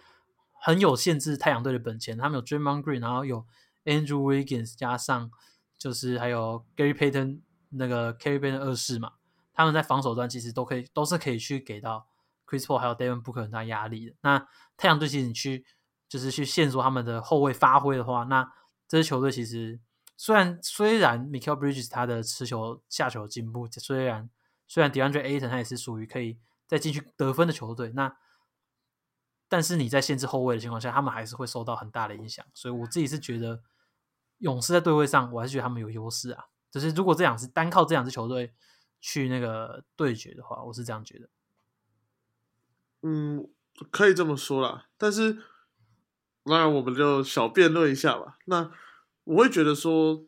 [0.62, 2.18] 很有限制太阳队的本钱。
[2.18, 3.46] 他们有 Draymond Green，然后有。
[3.86, 5.30] Andrew Wiggins 加上
[5.78, 9.12] 就是还有 Gary Payton 那个 Gary Payton 二世嘛，
[9.54, 12.08] 他们在防守端其实都可以都是可以去给到
[12.48, 14.16] Chris Paul 还有 Devin Booker 很大压力的。
[14.22, 15.68] 那太阳队其实你去
[16.08, 18.52] 就是去限缩他们的后卫发挥的话，那
[18.88, 19.80] 这支球队其实
[20.18, 24.30] 虽然虽然 Michael Bridges 他的持球下球进步，虽然
[24.68, 28.16] 虽然 DeAndre Ayton 他也是属于可以再进去得分的球队，那
[29.48, 32.46] 但是你在限制后卫的情况下，他们还是会受到很大的影响。
[32.54, 33.62] 所以我自己是觉得。
[34.40, 36.44] 勇士在对位上，我还是觉得他们有优势啊。
[36.70, 38.54] 就是如果这两支单靠这两支球队
[39.00, 41.30] 去那个对决的话，我是这样觉得。
[43.02, 43.50] 嗯，
[43.90, 44.88] 可以这么说啦。
[44.98, 45.42] 但是，
[46.46, 48.38] 那我们就小辩论一下吧。
[48.46, 48.72] 那
[49.24, 50.26] 我会觉得说，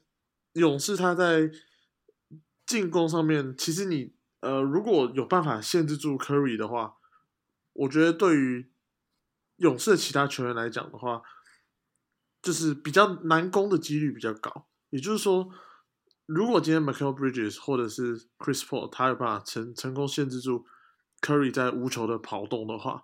[0.54, 1.50] 勇士他在
[2.66, 6.98] 进攻上面，其实你呃，如果有办法限制住 Curry 的话，
[7.74, 8.72] 我觉得对于
[9.58, 11.22] 勇士的其他球员来讲的话。
[12.40, 15.50] 就是比较难攻的几率比较高，也就是说，
[16.28, 20.66] 如果今天 Michael Bridges 或者是 Chris Paul 他有办法成成功限制住
[21.20, 23.04] Curry 在无球的跑动的话，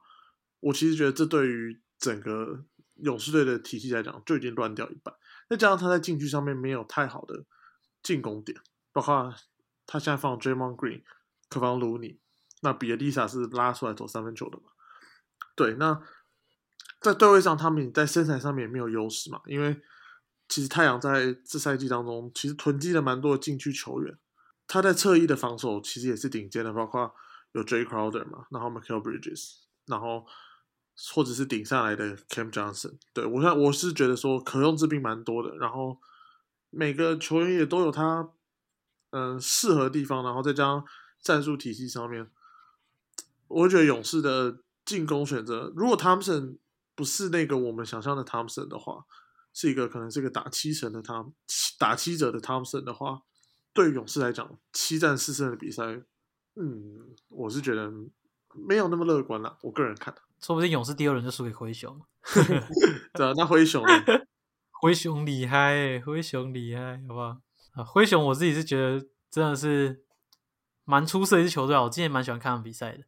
[0.61, 2.63] 我其实觉得这对于整个
[2.95, 5.13] 勇士队的体系来讲就已经乱掉一半。
[5.49, 7.45] 再加上他在禁区上面没有太好的
[8.01, 8.59] 进攻点，
[8.91, 9.33] 包括
[9.85, 11.03] 他现在放 Draymond Green、
[11.49, 12.19] 科方卢尼，
[12.61, 14.63] 那比尔蒂萨是拉出来投三分球的嘛？
[15.55, 16.01] 对，那。
[17.01, 19.81] 在对位上，他们在身材上面也没有优势嘛，因为
[20.47, 24.17] 其实太阳在这赛季当中其实囤积了蛮多的禁区球员，
[24.67, 27.13] 他在侧翼的防守其实也是顶尖的，包括
[27.51, 30.25] 有 J Crowder 嘛，然后 Michael Bridges，然后
[31.13, 35.99] 或者是顶上来的 Cam Johnson，对我看我是觉得说可用之兵蛮多的，然后
[36.69, 38.29] 每个球员也都有他
[39.11, 40.85] 嗯适合的地方，然后再加上
[41.21, 42.29] 战术体系上面，
[43.47, 46.57] 我觉得勇士的进攻选择，如果他们是
[46.95, 49.05] 不是那个我们想象的 Thompson 的话，
[49.53, 51.33] 是一个可能是一个打七成的汤
[51.77, 53.21] 打七折的汤森的话，
[53.73, 55.83] 对勇士来讲，七战四胜的比赛，
[56.55, 57.91] 嗯，我是觉得
[58.67, 59.57] 没有那么乐观了。
[59.61, 60.13] 我个人看，
[60.43, 61.99] 说不定勇士第二轮就输给灰熊。
[63.13, 63.89] 对啊，那灰熊呢？
[64.81, 67.37] 灰熊厉害，灰熊厉害，好不好？
[67.75, 70.03] 啊，灰熊我自己是觉得真的是
[70.83, 73.05] 蛮出色一支球队啊，我今年蛮喜欢看他们比赛的，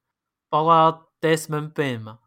[0.47, 2.19] 包括 Desmond Bain 嘛，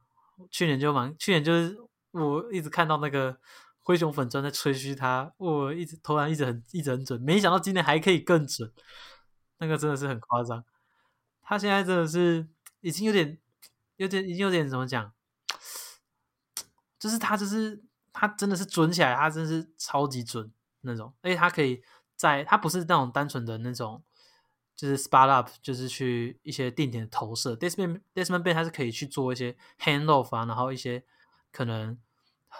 [0.51, 1.79] 去年就蛮，去年就是
[2.11, 3.39] 我一直看到那个
[3.79, 8.71] 灰熊粉砖在吹嘘他，我一直投篮一直很一直很准，没想到今年还可以更准，
[9.59, 10.63] 那个真的是很夸张。
[11.41, 12.47] 他现在真的是
[12.83, 13.39] 已经有点
[13.99, 15.12] 有点有点怎么讲，
[16.99, 21.84] 就是他就是他真的是准起来，他真是超级准那种，而且他可以。
[22.18, 24.03] 在他不是那种单纯的那种，
[24.74, 27.55] 就是 spot up，就是去一些定点投射。
[27.55, 31.05] Desmond Desmond Ben 他是可以去做一些 hand off 啊，然后一些
[31.53, 31.96] 可能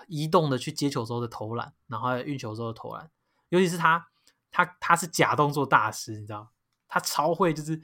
[0.07, 3.11] 移动的去接球之后的投篮，然后运球之后的投篮。
[3.49, 4.07] 尤其是他，
[4.53, 6.53] 他他是假动作大师，你知道？
[6.87, 7.83] 他超会，就是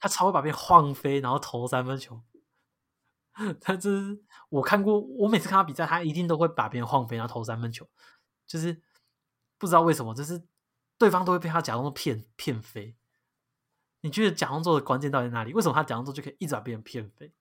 [0.00, 2.22] 他超会把别人晃飞，然后投三分球。
[3.60, 4.18] 他这是
[4.48, 7.88] 我看过，我每次看他比赛，他一定都会把别人晃飞，然后投三分球。
[8.46, 8.80] 就是
[9.58, 10.42] 不知道为什么，就是。
[10.96, 12.94] 对方都会被他假动作骗骗飞。
[14.02, 15.52] 你觉得假动作的关键到底在哪里？
[15.52, 17.32] 为什么他假动作就可以一直把别人骗飞？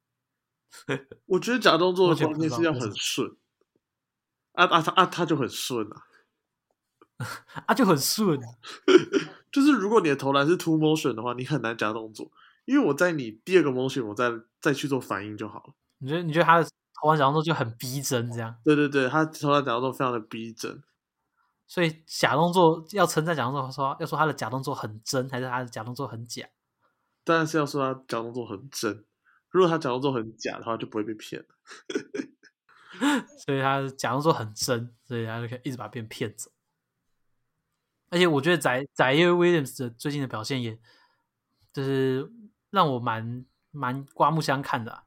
[1.27, 3.37] 我觉得假动作的关键是要很顺。
[4.53, 6.01] 啊啊他啊他就很顺啊，
[7.67, 8.39] 啊就很顺。
[9.53, 12.31] 就是如果你的投篮是 two motion 的话，你很难假动作，
[12.65, 15.73] 因为我在你第二个 motion，我再再去做反应就好了。
[16.04, 16.70] 你觉得你觉得他的
[17.01, 18.54] 投篮假动作就很逼真，这样？
[18.66, 20.84] 对对对，他投篮假动作非常的逼真。
[21.66, 26.45] 所以假动作要称赞假动作，说要说他的假动作很真，还是他的假动作很假？
[27.24, 29.06] 当然是要说他假动作很真。
[29.49, 31.47] 如果他假动作很假的话，就不会被骗了。
[33.45, 36.51] 所以他假动作很真，所以他就可以一直把别人骗走。
[38.10, 40.78] 而且我觉得仔仔耶 Williams 的最近的表现，也
[41.72, 42.30] 就是
[42.72, 45.04] 让我蛮蛮刮目相看的。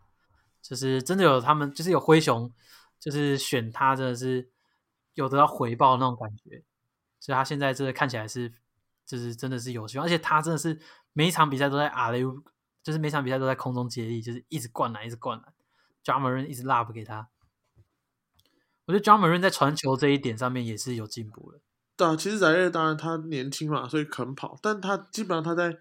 [0.68, 2.52] 就是真的有他们，就是有灰熊，
[2.98, 4.50] 就是选他真的是。
[5.16, 6.62] 有得到回报那种感觉，
[7.18, 8.52] 所以他现在真的看起来是，
[9.06, 10.78] 就是真的是有希望，而且他真的是
[11.14, 12.42] 每一场比赛都在阿雷乌，
[12.82, 15.54] 就是每场比赛都在空中接力，就是一直灌篮，一直灌篮
[16.04, 17.30] ，John Moran 一直 love 给他。
[18.84, 21.60] 我觉得 John Moran 在传球这一点上面也是有进步的。
[21.96, 25.78] 对啊，其实翟瑞当然他年轻嘛，所以肯跑，但他基本上他在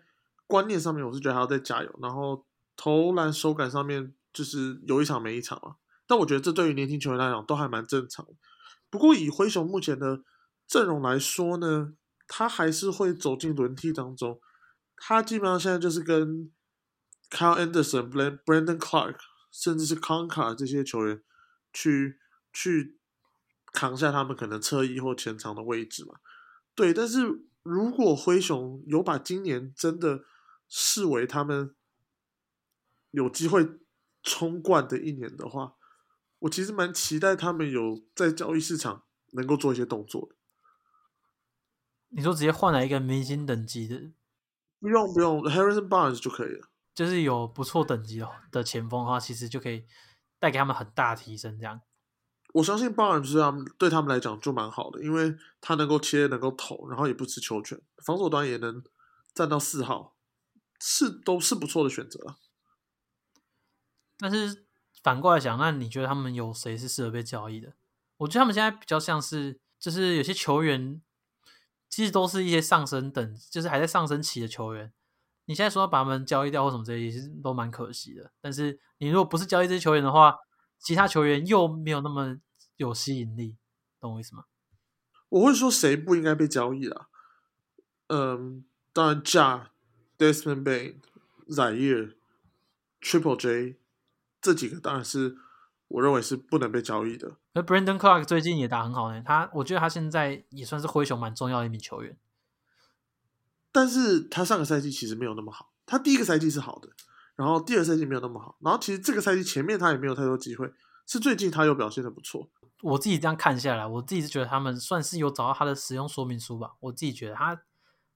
[0.47, 2.45] 观念上面，我是觉得还要再加油，然后
[2.77, 5.77] 投篮手感上面就是有一场没一场嘛。
[6.05, 8.27] 但我觉得这对于年轻球员来讲都还蛮正常。
[8.91, 10.21] 不过以灰熊目前的
[10.67, 11.93] 阵容来说呢，
[12.27, 14.39] 他还是会走进轮替当中。
[14.97, 16.51] 他基本上现在就是跟
[17.31, 19.17] Kyle Anderson、Brandon Clark，
[19.51, 21.23] 甚至是 Conca 这些球员
[21.73, 22.19] 去
[22.53, 22.99] 去
[23.73, 26.15] 扛下他们可能侧翼或前场的位置嘛。
[26.75, 30.23] 对，但是如果灰熊有把今年真的
[30.69, 31.75] 视为他们
[33.11, 33.67] 有机会
[34.25, 35.75] 冲冠的一年的话，
[36.39, 39.03] 我其实蛮期待他们有在交易市场
[39.33, 40.35] 能够做一些动作的。
[42.09, 44.11] 你说直接换来一个明星等级的，
[44.79, 46.69] 不用不用，Harrison Barnes 就可以了。
[46.93, 49.85] 就是有不错等级的的前锋的话，其实就可以
[50.39, 51.59] 带给他们很大提升。
[51.59, 51.81] 这样，
[52.53, 58.81] 我相信 Barnes 这样对他们来讲就蛮好的，因为他能够切，能够投，然后也不吃球权，防守端也能
[59.33, 60.15] 站到四号，
[60.79, 62.37] 是都是不错的选择。
[64.17, 64.63] 但是。
[65.03, 67.73] 反过来想，那你觉得他们有谁是适合被交易的？
[68.17, 70.99] 我觉得他们现在比较像是，就是有些球员
[71.87, 74.91] 其实都是一些上升等，就是还在上升期的球员。
[75.45, 78.31] 你现在说要把他们交易掉或什么这些，其实都蛮可惜的。
[78.41, 80.39] 但是你如果不是交易这些球员的话，
[80.79, 82.39] 其他球员又没有那么
[82.77, 83.57] 有吸引力，
[83.99, 84.45] 懂我意思吗？
[85.29, 87.09] 我会说谁不应该被交易了？
[88.07, 89.67] 嗯，当然，Ja、
[90.17, 90.95] Desmond Bain、
[91.45, 92.15] 冉叶、
[92.99, 93.77] Triple J。
[94.45, 95.35] 这几个当然是
[95.87, 97.37] 我认为是不能被交易的。
[97.55, 102.15] 而 Brandon Clark 最近也打很好呢，他我觉得他现在也算是灰熊蛮重要的一名球员。
[103.71, 106.89] 但是他上个赛季其实没有那么好，他第一个赛季是好的，
[107.35, 110.71] 然后第二赛季没有那么好，然后其实这个赛季前面他也没有太多机会，
[111.07, 112.47] 是最近他又表现的不错。
[112.83, 116.73] 我自己这样看下来，我自己是觉得他们算是有找到他的使用说明书吧。
[116.81, 117.61] 我自己觉得他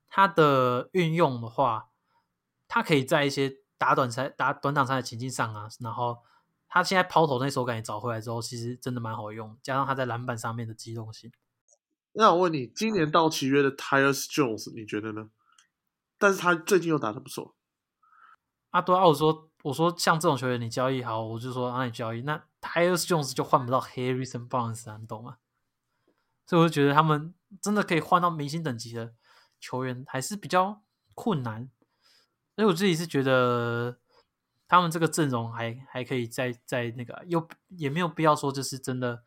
[0.07, 1.87] 他的运用的话，
[2.67, 3.58] 他可以在一些。
[3.79, 6.19] 打短赛、打短场赛的情境上啊，然后
[6.67, 11.31] 他现在抛投那手感也找回来之后，其实真的蛮好用，加上他在篮板上面的机动性。
[12.11, 15.29] 那我问你，今年到期约的 Tyus Jones，你觉得呢？
[16.17, 17.55] 但是他最近又打的不错。
[18.71, 22.21] 啊，对啊，我说我说像这种球员你交易好，我就说让你交易。
[22.23, 25.37] 那 Tyus Jones 就换不到 Harrison Barnes 啊，你懂吗？
[26.45, 29.13] 所以我就觉得他们真的可以换到明星等级的
[29.59, 30.81] 球员，还是比较
[31.15, 31.71] 困难。
[32.59, 33.97] 所以我自己是觉得
[34.67, 39.23] 他们这个阵容还还可以再再那个，又也没有必要说就是真的，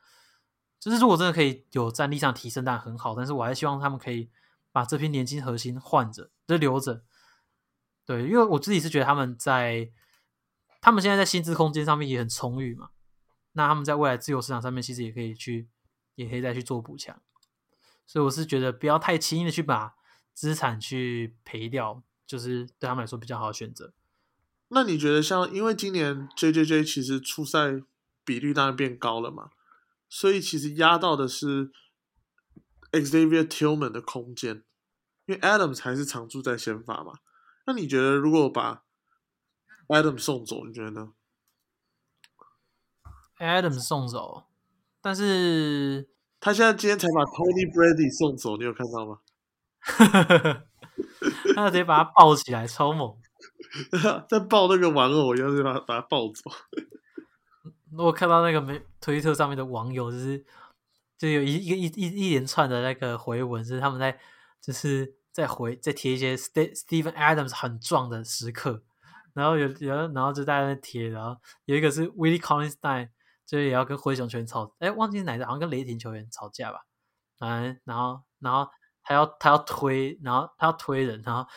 [0.79, 3.15] 就是如果真的可以有战力上提升，当然很好。
[3.15, 4.31] 但是我还希望他们可以
[4.71, 7.05] 把这批年轻核心换着，就留着。
[8.05, 9.91] 对，因为我自己是觉得他们在
[10.83, 12.91] 他们现在在薪资空间上面也很充裕嘛，
[13.53, 15.71] 那他们在未来自由市场上面其实也可以去，
[16.17, 17.19] 也可以再去做补强。
[18.07, 19.95] 所以我是觉得不要太轻易的去把
[20.35, 22.03] 资产去赔掉，
[22.33, 23.93] 就是对他们来说比较好的选择。
[24.69, 27.83] 那你觉得像，因为今年 J J J 其实出赛
[28.25, 29.51] 比率当然变高了嘛，
[30.09, 31.71] 所以其实压到的是
[32.91, 34.65] Xavier Tillman 的空间，
[35.27, 37.13] 因为 Adams 还是常驻在先发嘛。
[37.67, 38.85] 那你觉得如果把
[39.89, 41.13] Adams 送走，你觉得呢
[43.41, 44.45] ？Adams 送走，
[45.03, 46.09] 但是
[46.41, 49.21] 他现在今天才把 Tony Brady 送走，你有看到吗？
[51.55, 53.17] 他直接把他抱起来，超猛！
[54.29, 56.51] 在抱那个玩偶一样，就把把他抱走。
[57.99, 60.45] 我看到那个没推特上面的网友，就是
[61.19, 64.19] 就有一一个一一一连串的那个回文，是他们在
[64.61, 68.83] 就是在回在贴一些 Ste Stephen Adams 很壮的时刻，
[69.35, 73.11] 然后有有然后就在那贴，然后有一个是 Willie Collins Stein，
[73.47, 76.81] 就是也要跟灰熊球员吵，哎，忘记是哪个，好像跟雷霆球员吵架吧，
[77.41, 78.71] 嗯，然后然后
[79.03, 81.49] 他要他要推，然后他要推人，然后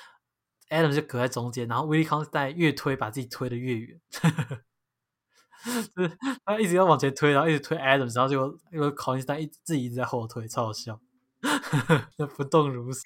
[0.70, 4.00] Adams 就隔在中间，然后 Willie Collins Stein 越推把自己推的越远。
[5.96, 11.00] 就是他一直要往前推，然后一直推 Adams，然后就因为 Collins 他一自己一直在后推，超好笑，
[12.18, 13.02] 那不动如山。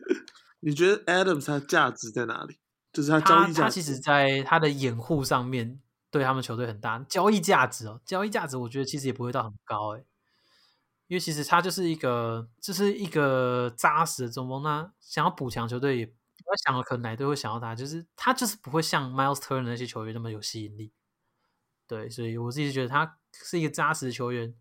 [0.60, 2.58] 你觉得 Adams 他价值在哪里？
[2.92, 10.04] 就是他交易价他其实在他的掩护上面对他们球队很大交易价值哦，交易价值我觉得其实也不会到很高诶，
[11.10, 20.92] 因为其实他就是一个就是一个扎实的中锋，那想要补强球队也我想了，可能哪队会想要他，就是他就是不会像 Miles Turner 那些球员那么有吸引力。
[21.88, 24.54] 对，所以我自己觉得他是一个扎实的球员，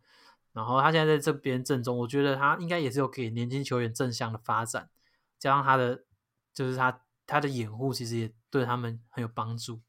[0.51, 4.89] 然后他现在在这边正中，我觉得他应该也是有给年轻球员正向的发展，
[5.37, 6.03] 加上他的
[6.51, 9.81] 就是他他的掩护其实也对他们很有帮助，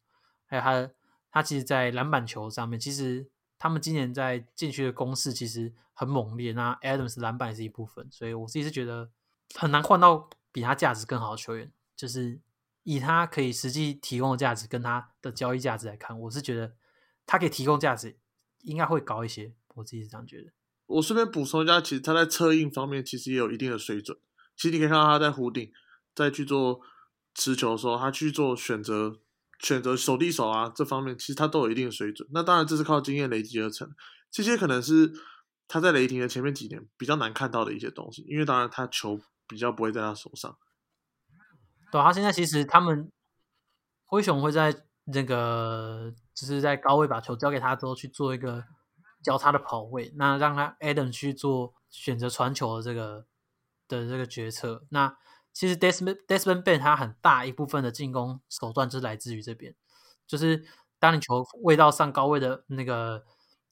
[0.44, 0.94] 还有他的
[1.30, 3.30] 他其实，在篮板球上面，其实
[3.60, 9.12] 他们今年在禁区的攻势其实很猛烈，那 Adams 篮板也是一部分，所以我自己是觉得
[9.54, 12.40] 很难换到比他价值更好的球员，就是
[12.82, 16.74] 以他可以实际提供的价值跟他的交易价值来看，我是觉得。
[17.26, 18.18] 他可以提供价值，
[18.62, 19.54] 应该会高一些。
[19.76, 20.50] 我自己是这样觉得。
[20.86, 24.18] 我顺便补充一下，其实他在策应方面其实也有一定的水准。
[24.56, 25.70] 其实你可以看到他在弧顶，
[26.12, 26.80] 在去做
[27.32, 29.20] 持球的时候，他去做选择、
[29.60, 32.28] 选择手递手啊这方面，其实他都有一定的水准。
[32.32, 33.88] 那当然这是靠经验累积而成，
[34.30, 35.12] 这些可能是
[35.68, 40.58] 他在雷霆的前面几年比较难看到的一些东西，因为当然他球比较不会在他手上。
[41.92, 43.10] 对，他现在其实他们
[44.04, 44.84] 灰熊会在。
[45.12, 48.62] 那个就是在高位把球交给他之后去做一个
[49.24, 53.26] 交叉的跑位，那让他 Adam 去做选择传球的这个
[53.88, 54.86] 的这个决策。
[54.90, 55.16] 那
[55.52, 59.74] 其实 Desmond Desmond Ben 他很大一部分的进攻手段就是来自于这边，
[60.26, 60.64] 就是
[60.98, 63.24] 当你球位到上高位的那个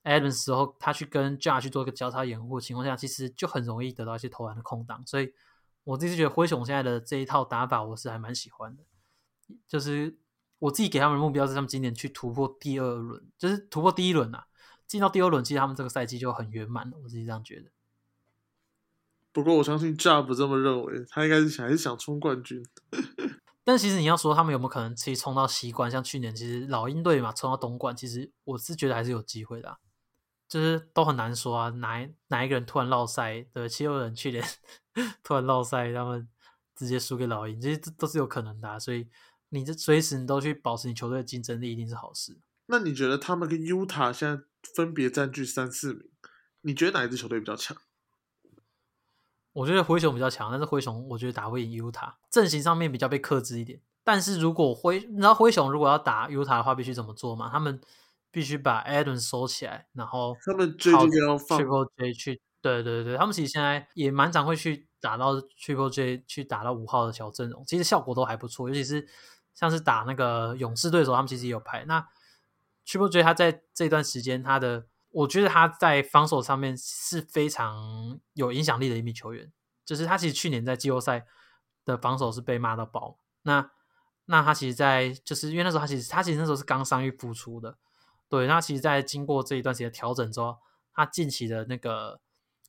[0.04, 5.02] Adam 时候，他去跟 Jar 去做一个交叉掩护的情况下，其实就很容易得到一些投篮的空档。
[5.06, 5.32] 所以
[5.84, 8.84] 我自己觉得灰熊现在的这一套打法，我是还蛮喜欢的，
[9.66, 10.18] 就是。
[10.60, 14.44] 我自己给他们的目标是，他们今年去突破第二轮，就是突破第一轮啊，
[14.88, 16.98] 进到第二轮，其实他们这个赛季就很圆满了。
[17.00, 17.70] 我自己这样觉得。
[19.38, 22.62] 不过我相信 j a 不这么认为，他应该是还是想冲冠军。
[23.64, 29.78] 但其实你要说他们有没有可能其实冲到西冠，像去年其实老鹰队嘛冲到东冠，其实我是觉得还是有机会的，
[30.48, 34.44] 就是都很难说啊，哪哪一个人突然落赛，对，七六人去年
[35.22, 36.28] 突然落赛，他们
[36.74, 39.08] 直接输给老鹰，这些都是有可能的，所以。
[39.50, 42.38] 你这随时你都去保持你球队的竞争力，一定是好事。
[42.66, 46.02] 那你觉得他们跟 Utah 现在分别占据三四名，
[46.60, 47.74] 你觉得哪一支球队比较强？
[49.52, 53.80] 我觉得灰熊比较强，但是灰熊我觉得打会赢 Utah，阵型上面比较被克制一点。
[54.04, 57.48] 但是如果灰，你知道灰熊如果要打 Utah 的话，必须怎么做吗？
[57.50, 57.80] 他们
[58.30, 69.08] 必须把 Adams 收起来，然后他们最近要放 Triple J 去，对对对，他们其实现在也蛮常会去打到 Triple J 去打到五号的小阵容，其实效果都还不错，尤其是。
[69.54, 71.84] 像是打那个勇士对手，他们其实也有拍。
[71.86, 72.06] 那
[72.86, 79.52] Triple J 他在这段时间，他的我觉得他在防守上面是非常有影响力的一名球员。
[79.84, 81.24] 就是他其实去年在季后赛
[81.86, 83.18] 的防守是被骂到爆。
[83.42, 83.70] 那
[84.26, 87.78] 那他其实，在就是因为那时候他其实他其实那时候是刚伤愈复出的。
[88.28, 90.58] 对，那其实，在经过这一段时间调整之后，
[90.92, 92.20] 他近期的那个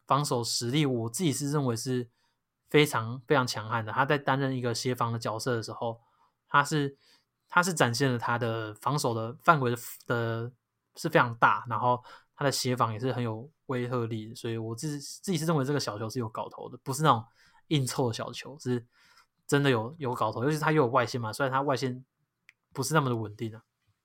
[0.08, 2.08] 防守实力，我自己是认为是
[2.70, 3.92] 非常非常强悍的。
[3.92, 6.00] 他在担任一个协防的角色的时候，
[6.48, 6.98] 他是
[7.50, 9.78] 他是展现了他的防守的范围的
[10.08, 10.52] 的
[10.96, 12.02] 是非常大，然后
[12.40, 14.34] 他的协防也是很有威慑力。
[14.34, 17.22] 所以我自自己是认为这个小球是有搞头的，不是那种
[17.68, 18.88] 硬凑的小球，是
[19.46, 20.46] 真的有有搞头。
[20.46, 22.06] 尤其是他又有外线嘛，虽然他外线
[22.72, 23.62] 不是那么的稳定啊。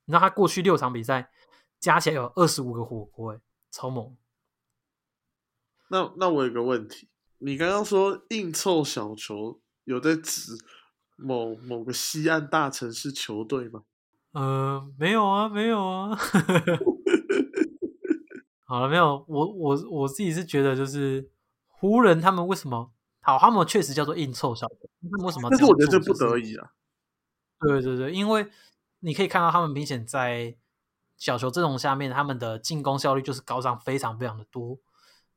[0.06, 1.30] 你知道他过去六场比赛
[1.78, 4.16] 加起来有二十五个火锅，哎，超猛。
[5.88, 7.08] 那那我有个问题，
[7.38, 10.52] 你刚刚说硬凑小球，有在指
[11.16, 13.84] 某某个西岸大城市球队吗？
[14.32, 16.18] 呃，没有啊，没有啊。
[18.74, 19.24] 好了，没有。
[19.28, 21.30] 我我我自己是觉得，就是
[21.68, 23.38] 湖人他们为什么好？
[23.38, 25.48] 他们确实叫做硬凑小球，他们为什么？
[25.48, 26.72] 但是我觉得这不得已啊。
[27.60, 28.50] 对对对，因为
[28.98, 30.56] 你可以看到他们明显在
[31.16, 34.80] 小球阵容下面，他们的进攻效率就是高涨非常非常的多。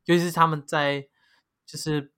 [0.06, 1.08] 尤其是他们在
[1.64, 2.12] 就是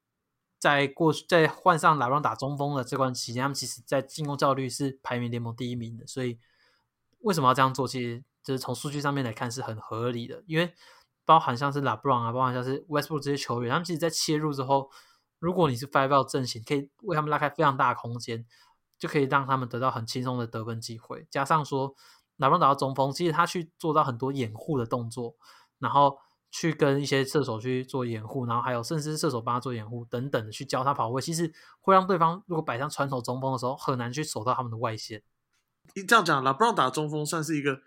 [0.57, 6.07] 在过去在换上拉朗打中锋的这段期间，他们其实在进攻效率是排名联盟第一名的。
[6.07, 6.39] 所以
[7.19, 7.85] 为什么要这样做？
[7.85, 10.41] 其实就是从数据上面来看是很合理的。
[10.47, 10.73] 因为
[11.29, 14.89] 包含像是拉布朗啊，包含像是 Westbrook 这些球员，他们其实，在切入之后，
[15.37, 18.43] 如果你是 Five Out 阵型，可以为他们拉开非常大的空间，
[18.97, 21.27] 就可以让他们得到很轻松的得分机会。
[21.29, 21.93] 加上说
[22.37, 25.35] 拉布朗打到中锋，其实他去做到很多掩护的动作，
[25.77, 26.17] 然后。
[26.51, 35.21] 去跟一些射手去做掩护，然后还有甚至是射手帮他做掩护等等的去教他跑位，其实会让对方如果摆上传统中锋的时候，很难去守到他们的外线。
[35.93, 37.81] 你这样讲，拉布朗打中锋算是一个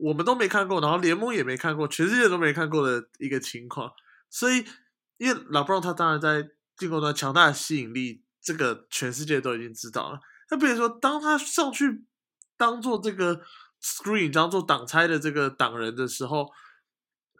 [0.00, 3.92] 我们都没看过，然后联盟也没看过，全世界都没看过的一个情况。
[4.28, 4.64] 所以，
[5.18, 10.20] 因为拉布朗他当然在进攻端强大的吸引力，这个全世界都已经知道了。
[10.50, 12.04] 那比如说，当他上去
[12.56, 13.42] 当做这个
[13.82, 16.48] screen，当做挡拆的这个挡人的时候。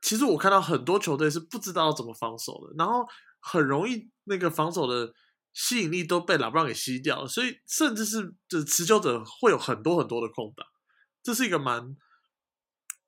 [0.03, 3.07] 其实我看到很多球队是不知道怎么防守的，然后
[3.39, 5.13] 很容易那个防守的
[5.53, 10.67] 吸引力都被拉布朗给吸掉了，所以甚至是就持球者会有很多很多的空档，
[11.23, 11.95] 这是一个蛮，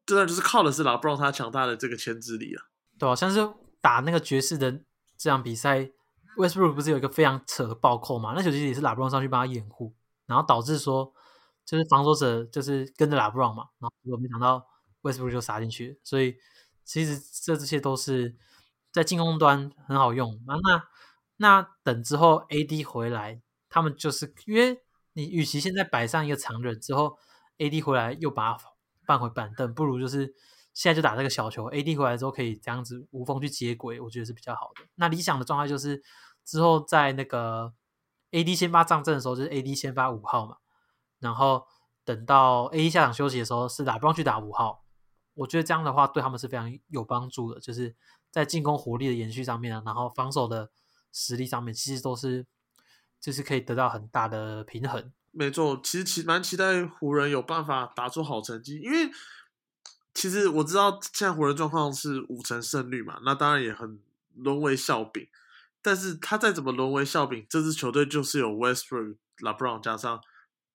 [0.07, 2.65] 真的就是靠的是拉布朗他强大的这个牵制力啊。
[2.99, 3.41] 对啊，像是
[3.81, 4.71] 打那个爵士的
[5.17, 5.91] 这场比赛
[6.37, 8.33] ，Westbrook 不是有一个非常扯的暴扣嘛？
[8.37, 9.95] 那球其实也是拉布朗上去帮他掩护，
[10.27, 11.13] 然后导致说
[11.65, 14.67] 就是防守者就是跟着拉布朗嘛，然后结果没想到
[15.03, 16.37] Westbrook 就杀进去，所以。
[16.85, 18.35] 其实这这些都是
[18.91, 20.57] 在进攻端很好用啊。
[20.65, 20.83] 那
[21.37, 24.83] 那等之后 AD 回来，他们就是因为
[25.13, 27.17] 你与其现在摆上一个常人之后
[27.59, 28.59] ，AD 回来又把
[29.13, 30.35] 换回板凳，不如就是
[30.73, 31.71] 现在就打这个小球。
[31.71, 34.87] AD 回来之后可以这样子无缝去接轨，我觉得是比较好的。
[34.95, 36.03] 那理想的状态就是
[36.45, 37.75] 之后在那个
[38.31, 40.57] AD 先发上阵的时候，就是 AD 先发五号嘛，
[41.19, 41.67] 然后
[42.05, 44.83] 等到 AD 下场休息的时候，是打不用去打五号。
[45.35, 47.95] 我觉得这样的话对他们是非常有帮助的，就是
[48.31, 50.71] 在进攻火力的延续上面啊，然后防守的
[51.13, 52.47] 实力上面，其实都是
[53.21, 55.13] 就是可以得到很大的平衡。
[55.33, 59.11] 没错，其实期蛮期待湖人有办法打出好成绩，因为
[60.15, 63.99] 其实我知道现在湖人状况是五成胜率嘛，那当然也很
[64.35, 65.27] 沦为笑柄。
[65.81, 70.21] 但是他再怎么沦为笑柄，这支球队就是有 Westbrook、LeBron 加上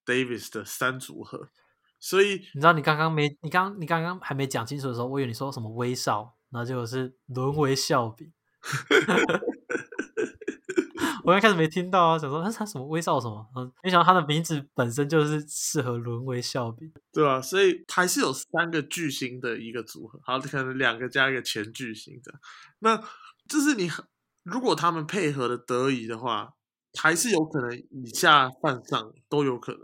[0.04, 1.48] Davis 的三组合。
[2.00, 8.32] 所以你知道，你刚刚没你刚你刚刚还没讲清楚的时候，我以为你说什么威少，然后结果是沦为笑柄。
[11.28, 17.38] 我一开始没听到啊，想说他他什么威少什么，嗯，没想到他的名字本身就是适合沦为笑柄，对吧？
[17.38, 22.32] 所以还是有三个巨星的一个组合，好，可能两个加一个前巨星的，
[22.78, 22.96] 那
[23.46, 23.90] 就是你
[24.42, 26.54] 如果他们配合的得宜的话，
[26.98, 29.80] 还是有可能以下犯上都有可能。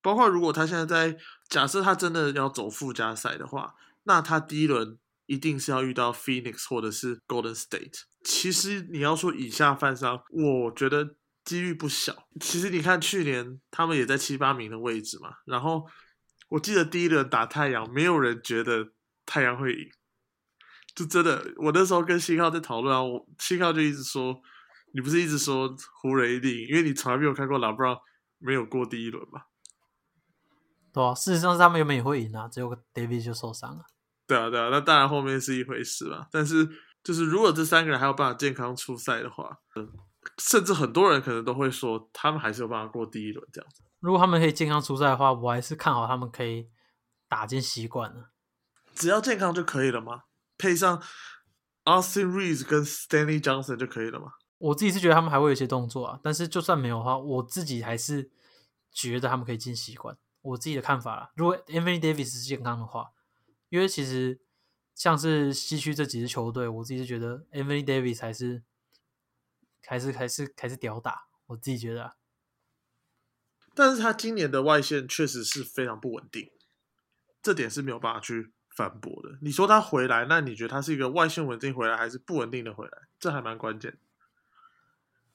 [0.00, 1.18] 包括如果他现在在
[1.50, 3.74] 假设他真的要走附加赛的话，
[4.04, 8.02] 那他第一轮一定是要遇到 Phoenix 或者是 Golden State。
[8.24, 12.26] 其实你要说以下犯上，我觉得几率不小。
[12.40, 15.86] 其实你看去年他们也在七八名的位置嘛，然后
[16.48, 18.92] 我记得第一轮打太阳，没有人觉得
[19.24, 19.88] 太阳会赢，
[20.94, 24.40] 就真的我那时候跟新浩在讨论啊，我新浩就一直说，
[24.92, 27.96] 你不是一直说湖人一定赢，因为你从来没有看过老布朗
[28.38, 29.42] 没有过第一轮嘛。
[30.92, 33.84] 对啊，事实上是他们原本也会赢啊，只有 David 就受伤了。
[34.26, 36.26] 对啊，对啊，那当然后面是一回事嘛。
[36.30, 36.68] 但是
[37.04, 39.58] 就是如果这三个人还有办法健康出赛的话，
[40.38, 43.82] 甚至很多人可能都会说他们还是有办法过第一轮这样子。
[44.00, 46.68] 如果他们可以健康出赛的话，我还是看好他们可以
[47.28, 48.30] 打进习惯的。
[48.94, 50.22] 只要健康就可以了吗？
[50.58, 51.00] 配上
[51.84, 54.32] Austin Reeves 跟 Stanley Johnson 就可以了吗？
[54.58, 58.30] 我自己是觉得他们还会有一些动作啊，但是就算没有的话，我自己还是
[58.90, 60.16] 觉得他们可以进习惯。
[60.42, 63.10] 我自己的看法啦，如果 Anthony Davis 是健康的话，
[63.68, 64.40] 因为其实
[64.94, 68.62] 像是西区这几支球队，我自己是觉得 Anthony Davis 还是
[69.84, 72.14] 还是还是还是屌打，我自己觉得、啊。
[73.74, 76.50] 但是他今年的外线确实是非常不稳定，
[77.42, 79.38] 这点是没有办法去反驳的。
[79.42, 82.92] 你说他回来，那你觉得他是一个外线稳定回来，还是不稳定的回来？
[83.18, 83.98] 这还蛮关键。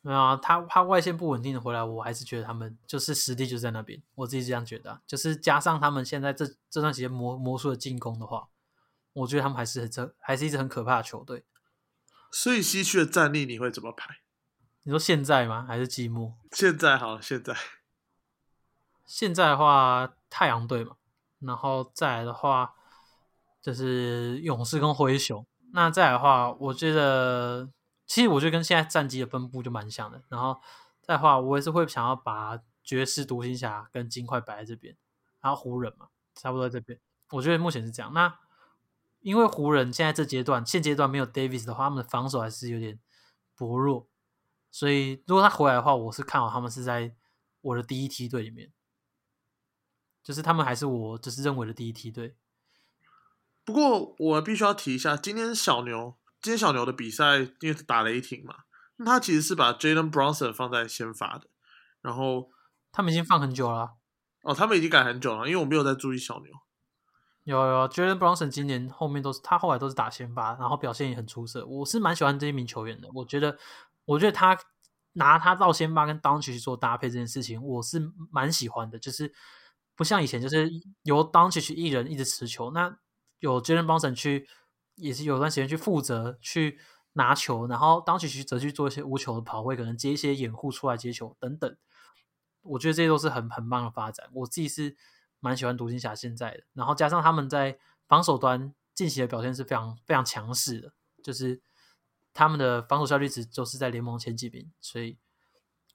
[0.01, 5.01] 没有啊，他他外线不稳定的回来，我还是觉得他们就是实力就在那边，我自己这样觉得、啊。
[5.05, 8.47] 就是加上他们现在这这段时间魔魔术的进攻的话，
[9.13, 11.45] 我觉得他们还是很还是一支很可怕的球队。
[12.31, 14.17] 所以西区的战力你会怎么排？
[14.83, 15.65] 你说现在吗？
[15.67, 16.33] 还是季末？
[16.51, 17.55] 现在好，现在
[19.05, 20.95] 现在的话，太阳队嘛，
[21.39, 22.73] 然后再来的话
[23.61, 25.45] 就是勇士跟灰熊。
[25.73, 27.69] 那再来的话，我觉得
[28.11, 30.21] 其实我觉得跟现在战绩的分布就蛮像的。
[30.27, 30.59] 然后
[30.99, 34.97] 再的话，我也是会想要把爵士、独行侠跟金块摆在这边，
[35.39, 36.99] 然后湖人嘛，差不多在这边。
[37.29, 38.11] 我觉得目前是这样。
[38.11, 38.37] 那
[39.21, 42.99] 因为湖人现在这阶段现阶段没有 Davis 的话，他们的防守还是有点
[43.55, 44.09] 薄弱，
[44.69, 47.15] 所以如果他回来的话，我是看好他们是在
[47.61, 48.73] 我的第一梯队里面。
[50.21, 52.35] 就是他们还是我就是认为的第一梯队。
[53.63, 58.55] 不过我必须要提一下，今天小牛今天小牛的比赛，因为打雷霆嘛，
[58.97, 61.47] 那他其实是把 Jalen Bronson 放在先发的，
[62.01, 62.49] 然后
[62.91, 63.89] 他们已经放很久了啊、
[64.43, 66.51] 哦，他们已经改很久了，因为我没有在注意小牛。
[67.43, 71.65] 有有 Jalen Bronson 今年后面都是他后来都是打先发，然后表现也很出色。
[71.65, 73.57] 我是蛮喜欢这一名球员的，我觉得
[74.05, 74.57] 我觉得他
[75.13, 79.33] 拿他到先发跟 d o n c h 做搭配这件事情，我是蛮喜欢的，就是
[79.95, 80.69] 不像以前就是
[81.03, 82.95] 由 d o n c h 一人一直持球，那
[83.39, 84.47] 有 Jalen Bronson 去
[85.01, 86.79] 也是有段时间去负责去
[87.13, 91.75] 拿球，然后 d o n c h 则去做一些无球的跑位，可能接一些掩护出来接球等等。
[92.61, 94.95] 我觉得这些都是很很棒的发展，我自己是
[95.39, 100.93] 蛮喜欢独行侠现在的，然后加上他们在防守端近期的表现是非常非常强势的，
[101.23, 101.59] 就是
[102.33, 105.17] 他们的防守效率值就是在联盟前几名，所以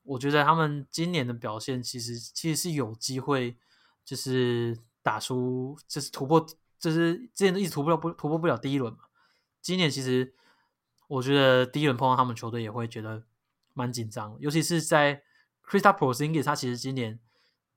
[0.03, 3.57] 我觉得他们今年的表现其实其实是有机会，
[4.05, 6.45] 就是打出就是突破，
[6.79, 9.01] 就是之前都一直突破不突破不了第一轮嘛，
[9.61, 10.35] 今年其实
[11.09, 13.25] 我觉得第一轮碰到他们球队也会觉得
[13.75, 15.23] 蛮紧张，尤其是在
[15.67, 17.19] Krista Porzingis 他其实今年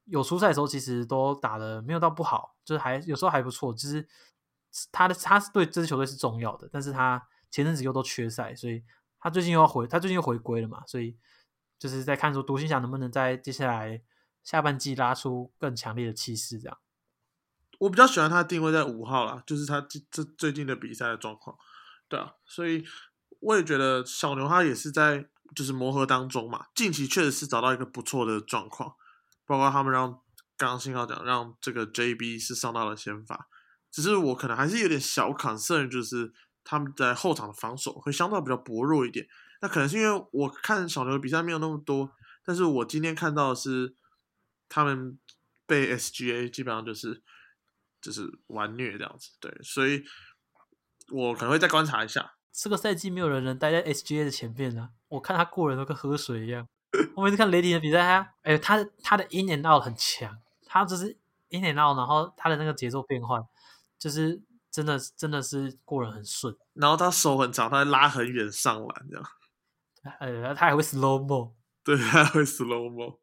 [0.06, 3.74] 有出赛的时候，其实都打的没有到不好，就是还有时候还不错。
[3.74, 4.08] 就是
[4.92, 8.84] 他的他是对这支球队是重要的，但是他前阵子又都缺赛，所以
[9.20, 11.18] 他最近又要回，他最近又回归了嘛，所以
[11.78, 14.02] 就是在看说独行侠能不能在接下来
[14.44, 16.78] 下半季拉出更强烈的气势，这样。
[17.80, 21.58] 我比较喜欢他定位在五号啦，就是他这这最近的比赛的状况，
[22.10, 22.86] 对啊，所以
[23.40, 28.96] 我也觉得小牛他也是在就是磨合当中嘛，近期确实是找到一个不错的状况，
[29.46, 30.12] 包括他们让
[30.58, 33.48] 刚刚信号讲让这个 JB 是上到了先发，
[33.90, 36.34] 只是我可能还是有点小 concern，就是
[36.66, 39.26] 他们在后场的防守会相对比较薄弱一点，
[39.62, 42.12] 那可能是因为我看小牛的比赛没有那么多，
[42.44, 43.96] 但是我今天看到的是
[44.68, 45.18] 他们
[45.66, 47.24] 被 SGA 基本上就是。
[48.02, 50.04] 就是玩虐这样子，对，所以
[51.12, 52.34] 我可能会再观察一下。
[52.52, 54.90] 这个赛季没有人能待在 SGA 的前面啊！
[55.08, 56.68] 我看他过人都跟喝水一样。
[57.16, 60.36] 我每次看雷霆的比赛，他哎，他他的 in and out 很强，
[60.66, 61.18] 他就是
[61.50, 63.42] in and out，然后他的那个节奏变换，
[63.98, 64.42] 就是
[64.72, 66.54] 真的真的是过人很顺。
[66.74, 69.26] 然后他手很长，他会拉很远上篮这样。
[70.20, 73.20] 呃，他还会 slow mo，对，他会 slow mo。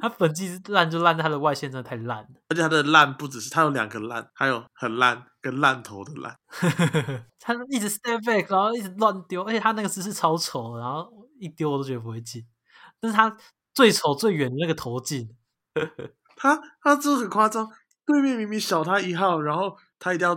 [0.00, 6.36] 他本季烂就烂在他的外线真的太烂了，而且他的烂不只是他有两个烂，还有很烂跟烂头的烂。
[7.40, 12.46] 他一直 step back，然后一直乱丢，而且他那个姿势超丑，然后一丢我都觉得不会进。
[13.00, 13.36] 但是他
[13.74, 15.28] 最丑最远的那个投进，
[16.36, 17.70] 他他这很夸张，
[18.06, 20.34] 对面明明小他一号，然后他一定要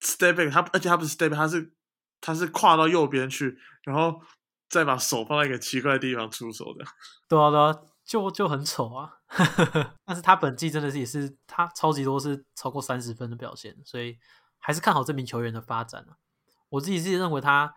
[0.00, 1.72] step back，他而且他不是 step back，他是
[2.20, 4.20] 他是跨到右边去，然后
[4.68, 6.84] 再把手放在一个奇怪的地方出手的。
[7.28, 7.74] 对啊对啊。
[8.10, 9.18] 就就很丑啊，
[10.04, 14.18] 但是他本季真的是也是他超级多是超过三十分的表现，所以
[14.58, 16.18] 还是看好这名球员的发展啊。
[16.70, 17.72] 我自己自己认为他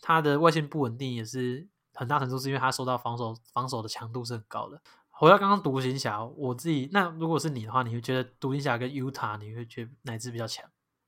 [0.00, 4.80] 他的外线不稳定也是很大程度是因为他受到防守防守的强度是很高的。
[5.10, 10.64] 回到刚刚独行侠，我自己那如果是你的话，你会觉得独行侠跟 UTA 你会觉得哪支比较强？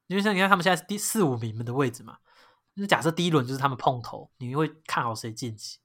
[0.09, 2.19] 因为像你看他们现在是第四五名的位置嘛，
[2.75, 5.79] 那假设第一轮就是他们碰头，你会看好谁晋级？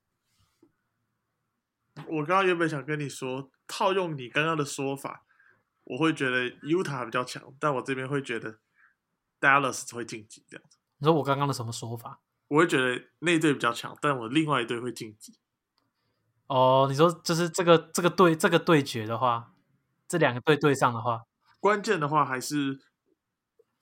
[2.08, 5.26] 我刚刚原本想跟你说，套用你刚刚的说法，
[5.84, 8.60] 我会觉得 Utah 比较强，但我这边会觉得
[9.39, 10.78] Dallas 会晋级这样子。
[10.98, 12.20] 你说我刚刚的什么说法？
[12.48, 15.38] 我会觉得那队比较强，但我另外一队会晋级。
[16.48, 19.54] 哦，你说就是这个这个对这个对决的话，
[20.08, 21.24] 这两个队对上的话，
[21.60, 22.80] 关键的话还是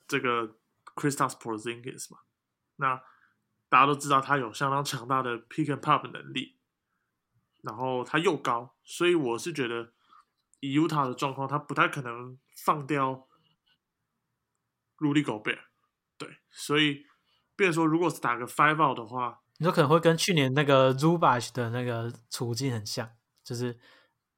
[0.07, 0.55] 这个
[0.95, 2.19] Kristaps Porzingis 嘛，
[2.77, 3.01] 那
[3.67, 6.55] 大家都知道他有相当强大的 pick and pop 能力，
[7.61, 9.93] 然后他又高，所以我是觉得
[10.59, 13.27] 以 Utah 的状况，他不太可能放掉
[14.97, 15.59] Rudy Gobert，
[16.17, 17.05] 对，所以
[17.55, 23.09] 变说如果是打个 five out 的话，你说可能会跟去年那个 Zubac 的那个处境很像，
[23.43, 23.79] 就是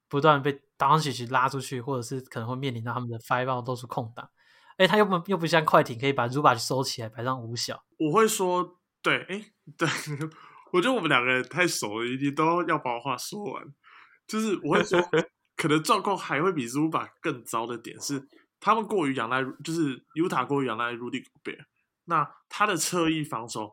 [0.10, 4.30] 不断被 d o n c i 拉出去，或者是可能会面临到他们的 five out 都是空档。
[4.78, 7.84] 哎，他又不又不像快艇可以把 Zubac 收起来摆上五小。
[8.00, 9.46] 我会说，对，哎，
[9.78, 9.88] 对，
[10.74, 13.64] 我觉得我们两个人太熟了，一定都要把话说完。
[14.28, 15.00] 就是我会说，
[15.56, 18.28] 可能状况还会比 Zubac 更糟的点是，
[18.60, 21.66] 他们过于仰赖，就是 Utah 过于仰赖 Rudy Gobert，
[22.06, 23.72] 那他的侧翼防守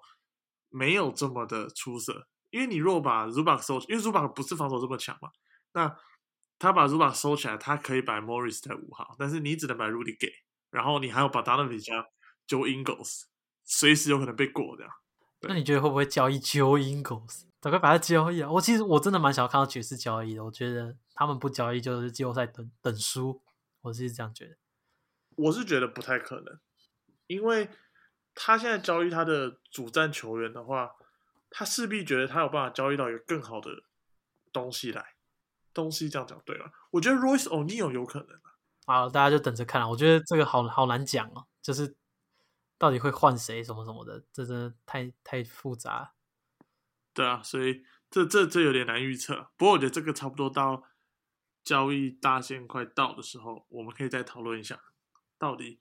[0.68, 2.28] 没有这么的出色。
[2.50, 5.30] 因为你如果把 Zubac 收，因为 Zubac 不是防守这么强嘛，
[5.72, 5.96] 那
[6.58, 10.30] 他把 Zubac 收起来，他可以摆 Morris 在五号，但是你只能把 Rudy 给。
[10.70, 12.04] 然后你还要把 Donovan 加
[12.46, 13.22] Joe Ingles，
[13.64, 14.92] 随时有可能被过这样。
[15.42, 17.42] 那你觉得会不会交易 Joe Ingles？
[17.60, 18.50] 赶快把他交易啊！
[18.50, 20.44] 我其实我真的蛮想要看到爵士交易的。
[20.44, 23.42] 我觉得他们不交易就是季后赛等等输。
[23.82, 24.56] 我是这样觉得。
[25.36, 26.58] 我是觉得不太可能，
[27.26, 27.68] 因为
[28.34, 30.92] 他现在交易他的主战球员的话，
[31.50, 33.70] 他势必觉得他有办法交易到一个更好的
[34.52, 35.14] 东西来。
[35.72, 38.28] 东西这样讲对了，我觉得 Royce O'Neal 有可能。
[38.86, 39.88] 好，大家就等着看了。
[39.88, 41.94] 我觉得这个好好难讲哦，就是
[42.80, 46.14] 到底会换谁什么什么的，这真的太太复杂。
[47.12, 49.50] 对啊，所以这这这有点难预测。
[49.58, 50.82] 不过我觉得这个差不多到
[51.62, 54.80] 交易大限快到的时候，我们可以再讨论一下，
[55.38, 55.78] 到底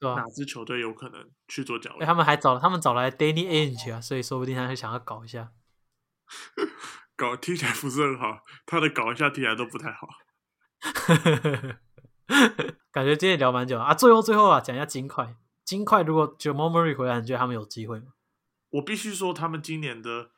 [0.00, 2.04] 哪支球队有可能去做交易。
[2.04, 5.52] 他们还找他们找来 Danny Ainge 啊，所以说不定他会想要搞一下。
[7.14, 10.08] 搞听起来不是很好，他的搞一下听起来都不太好。
[12.90, 15.36] 感觉今天聊蛮久啊，最后最后啊，讲一下金块。
[15.64, 18.14] 金块如果 Jamal Murray 回来，你觉得他们有机会吗？
[18.70, 20.30] 我必须说，他们今年的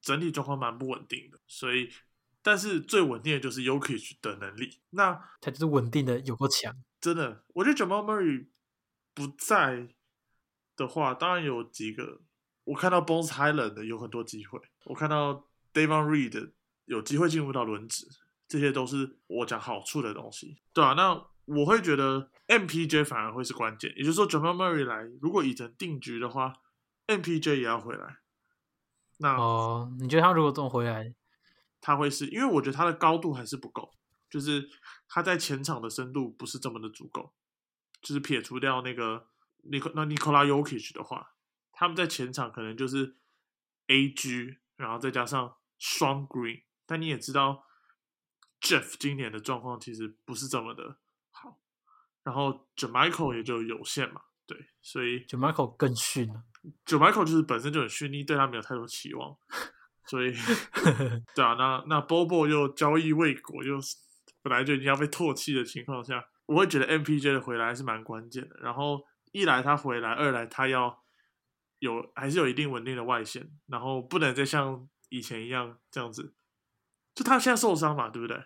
[0.00, 1.38] 整体状况蛮不稳定的。
[1.46, 1.90] 所以，
[2.42, 4.80] 但是最稳定的就是 Yokic 的能力。
[4.90, 6.74] 那他就是稳定的，有够强。
[7.00, 8.46] 真的，我觉得 Jamal Murray
[9.12, 9.88] 不在
[10.76, 12.22] 的话，当然有几个。
[12.64, 16.52] 我看到 Bones Highland 的有很多机会，我看到 Davon Reed
[16.86, 18.06] 有机会进入到轮值。
[18.46, 26.52] 这些都是我讲好处的东西，对啊，那我会觉得 MPJ 反而会是关键，也就是说，Jamal Murray 来，如果已成定局的话
[27.06, 28.18] ，MPJ 也要回来。
[29.18, 31.14] 那哦，你觉得他如果这么回来，
[31.80, 33.94] 他会是因为我觉得他的高度还是不够，
[34.30, 34.68] 就是
[35.08, 37.34] 他在前场的深度不是这么的足够。
[38.00, 39.28] 就是撇除掉那个
[39.64, 41.34] Nik 那 Nikola Yokic 的话，
[41.72, 43.16] 他们在前场可能就是
[43.86, 47.64] AG，然后再加上双 Green，但你也知道。
[48.60, 50.96] Jeff 今年的状况其实不是这么的好，
[52.24, 56.42] 然后 Jamichael 也就有限嘛，对，所以 Jamichael 更逊了。
[56.86, 59.36] Jamichael 就是本身就很逊，你对他没有太多期望，
[60.06, 60.32] 所以
[61.36, 63.78] 对啊，那那 Bobo 又交易未果，又
[64.42, 68.56] 本来就已经要被唾弃的情况下，我会觉得 MPJ 的回来还是蛮关键的。
[68.62, 71.02] 然后一来他回来，二来他要
[71.80, 76.34] 有还是有一定稳定的外线，然后不能再像以前一样这样子，
[77.14, 78.42] 就他现在受伤嘛，对不对？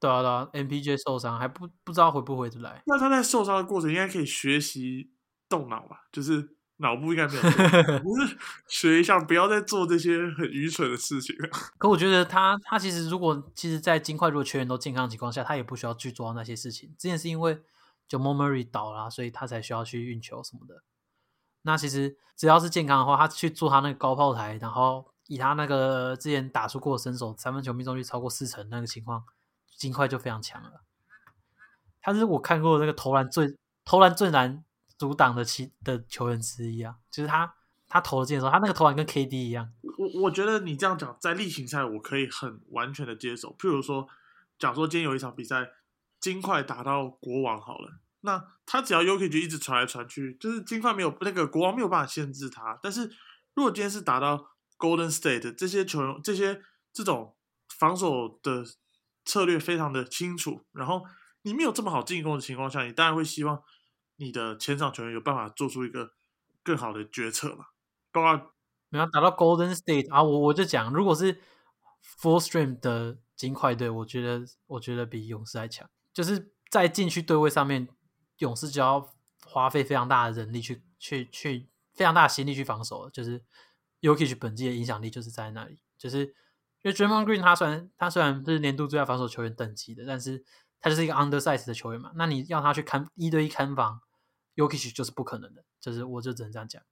[0.00, 2.82] 对啊，对啊，MPJ 受伤还不不知道回不回得来。
[2.86, 5.10] 那他在受伤的过程应该可以学习
[5.48, 6.02] 动脑吧？
[6.12, 7.42] 就是脑部应该没有，
[8.00, 8.38] 不是
[8.68, 11.34] 学一下，不要再做这些很愚蠢的事情。
[11.76, 16.94] 可我觉得他他其实如果其实，在金块如果全员都健康的情况下，他也不需要去做那些事情。
[16.96, 17.60] 之前是因为
[18.06, 20.84] 就 Murray 倒了，所以他才需要去运球什么的。
[21.62, 29.24] 那其实只要是健康的话，他去做他那个高炮台，然后以他那个之前打出过的身手，三分球命中率超过四成那个情况。
[29.78, 30.82] 金块就非常强了，
[32.02, 34.64] 他是我看过那个投篮最投篮最难
[34.98, 37.54] 阻挡的其的球员之一啊，就是他
[37.88, 39.72] 他投进的时候，他那个投篮跟 KD 一样。
[39.82, 43.54] 我我觉得你这样讲，在例行赛我可以很完全的接受。
[43.56, 44.08] 譬如说，
[44.58, 45.70] 假如说今天有一场比赛，
[46.18, 52.76] 金块打到国王好了，那他只要 UK 就一直传来传去，就是金块没有那个国王没有办法限制他。
[52.82, 53.08] 但是
[53.54, 56.60] 如果今天是打到 Golden State 这些球员，这些
[56.92, 57.36] 这种
[57.78, 58.64] 防守的。
[59.28, 61.04] 策略非常的清楚，然后
[61.42, 63.62] 你没有这么好进攻的情况下，你当然会希望
[64.16, 66.12] 你的前场球员有办法做出一个
[66.62, 67.66] 更好的决策嘛。
[68.10, 68.54] 包括
[68.88, 71.34] 你要打到 Golden State 啊，我我就讲，如果是
[72.22, 75.86] Full Stream 的金块队，我觉得我觉得比勇士还强。
[76.14, 77.86] 就是在禁区对位上面，
[78.38, 79.12] 勇士就要
[79.44, 83.44] 花费非常大的人力去去去非常大的心力去防守，就是
[84.00, 86.34] Yokic 本季的影响力就是在那里，就是。
[86.82, 90.44] 因为 Draymond Green 他虽然他虽然是年度最佳防守球员等级的，但是
[90.80, 92.12] 他就是一个 undersize 的球员嘛。
[92.14, 94.00] 那你要他去看一对一看防
[94.56, 96.82] Yokish 就是不可能的，就是我就只能这样讲。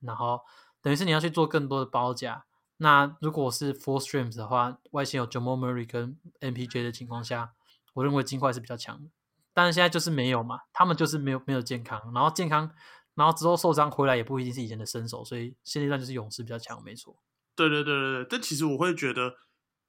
[0.00, 0.40] 然后
[0.80, 2.44] 等于是你要去做更多的包夹。
[2.78, 7.52] 那如果是 Four Streams 的话，外线有 j a m a Murray 跟 MPJ 的情况下，
[7.94, 9.08] 我认为金块是比较强的。
[9.54, 12.74] 但是现在就是没有嘛，他们就是没有没有健康，然后健康，
[13.14, 17.16] 然后之后受伤回来也不一定是以前的身手，所以现阶段就是勇士比较强，没错。
[17.54, 19.36] 对对对对对，但其实我会觉得，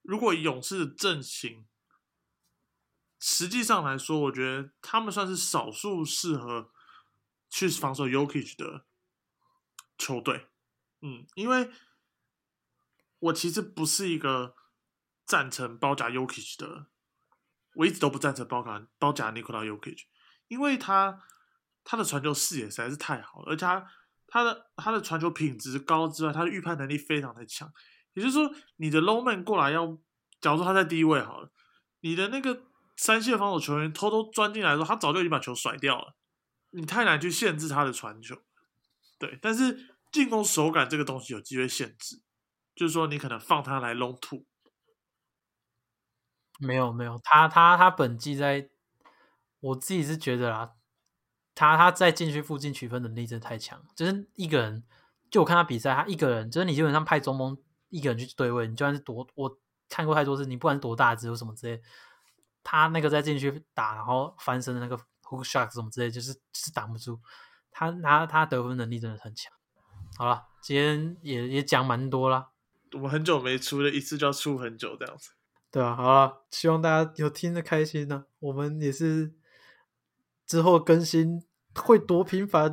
[0.01, 1.68] 如果勇士的阵型，
[3.20, 6.72] 实际上来说，我觉得他们算是少数适合
[7.49, 8.86] 去防守 Yokich 的
[9.97, 10.47] 球队。
[11.01, 11.72] 嗯，因为
[13.20, 14.55] 我其实不是一个
[15.26, 16.88] 赞成包夹 Yokich 的，
[17.76, 20.03] 我一直都不赞成包卡包夹 Nikola Yokich，
[20.49, 21.24] 因为他
[21.86, 23.89] 他的传球视野实在是太好了，而且他
[24.34, 27.71] 他的他的传球品质高之外，他的预判能力非常的强。
[28.15, 29.86] 也就是说，你的 low man 过来要，
[30.41, 31.51] 假如说他在低位好了，
[31.99, 32.63] 你的那个
[32.97, 36.15] 三线防守球员偷偷钻进来的时候，他早就已经把球甩掉了，
[36.71, 38.36] 你太难去限制他的传球。
[39.19, 42.23] 对，但是进攻手感这个东西有机会限制，
[42.73, 44.47] 就是说你可能放他来 long two。
[46.59, 48.71] 没有没有，他他他本季在，
[49.59, 50.71] 我自己是觉得啊，
[51.56, 54.84] 他他在禁区附近取分能力真的太强，就是一个人，
[55.30, 57.58] 就我看他比赛，他一个人，就是你基本上派中锋
[57.89, 59.58] 一个人去对位，你就算是多，我
[59.89, 61.82] 看过太多次，你不管是多大只或什么之类，
[62.64, 67.20] 他那个在禁区打，然后翻身的那个 hook shot 什么之类，就是就是挡不住，
[67.72, 69.54] 他他他得分能力真的很强。
[70.18, 72.49] 好了，今天也也讲蛮多了，
[72.93, 75.32] 我们很久没出了一次就要出很久这样子。
[75.72, 78.26] 对啊，好了，希望大家有听得开心呢。
[78.39, 79.34] 我们也是
[80.54, 81.43] 之后更新
[81.74, 82.72] 会多频繁，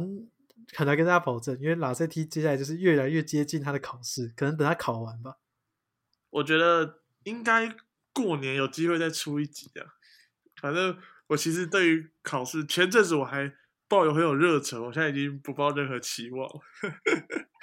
[0.74, 5.36] 很难跟大家保证，因为拉塞蒂接下来就是越来越接近他的考试，可能等他考完吧。
[6.28, 7.74] 我觉得应该
[8.12, 9.96] 过年有机会再出一集啊。
[10.60, 10.94] 反正
[11.28, 13.50] 我其实对于考试前阵子我还
[13.88, 16.46] 抱有很有热忱，我现在已经不抱任何期望。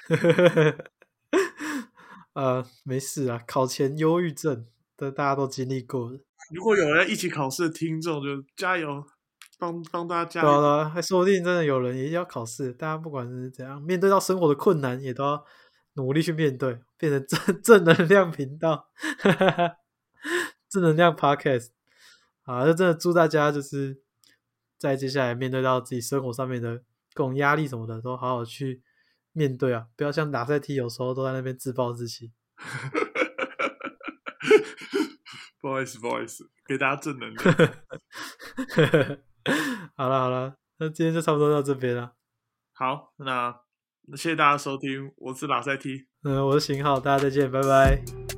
[2.33, 4.65] 呃，没事啊，考前忧郁症。
[4.97, 6.19] 的大家都经历过了。
[6.51, 9.05] 如果有人一起考试的听众，就加油，
[9.57, 10.41] 帮帮大家。
[10.41, 12.71] 对了，还说不定真的有人也要考试。
[12.73, 15.43] 大家不管是怎样，面对到生活的困难，也都要
[15.93, 18.89] 努力去面对，变成正 正能量频道，
[20.69, 21.69] 正能量 podcast。
[22.43, 23.99] 啊，就真的祝大家就是
[24.77, 26.77] 在接下来面对到自己生活上面的
[27.13, 28.81] 各种压力什么的，都好好去
[29.33, 29.87] 面对啊！
[29.97, 32.31] 不要像打赛踢有时候都在那边自暴自弃。
[35.59, 39.17] 不好意思，不好意思，给大家正能量。
[39.95, 42.13] 好了好了，那今天就差不多到这边了。
[42.73, 43.51] 好，那
[44.15, 48.36] 谢谢大家收听，我是马赛 T，嗯，我是邢浩，大家再见，拜拜。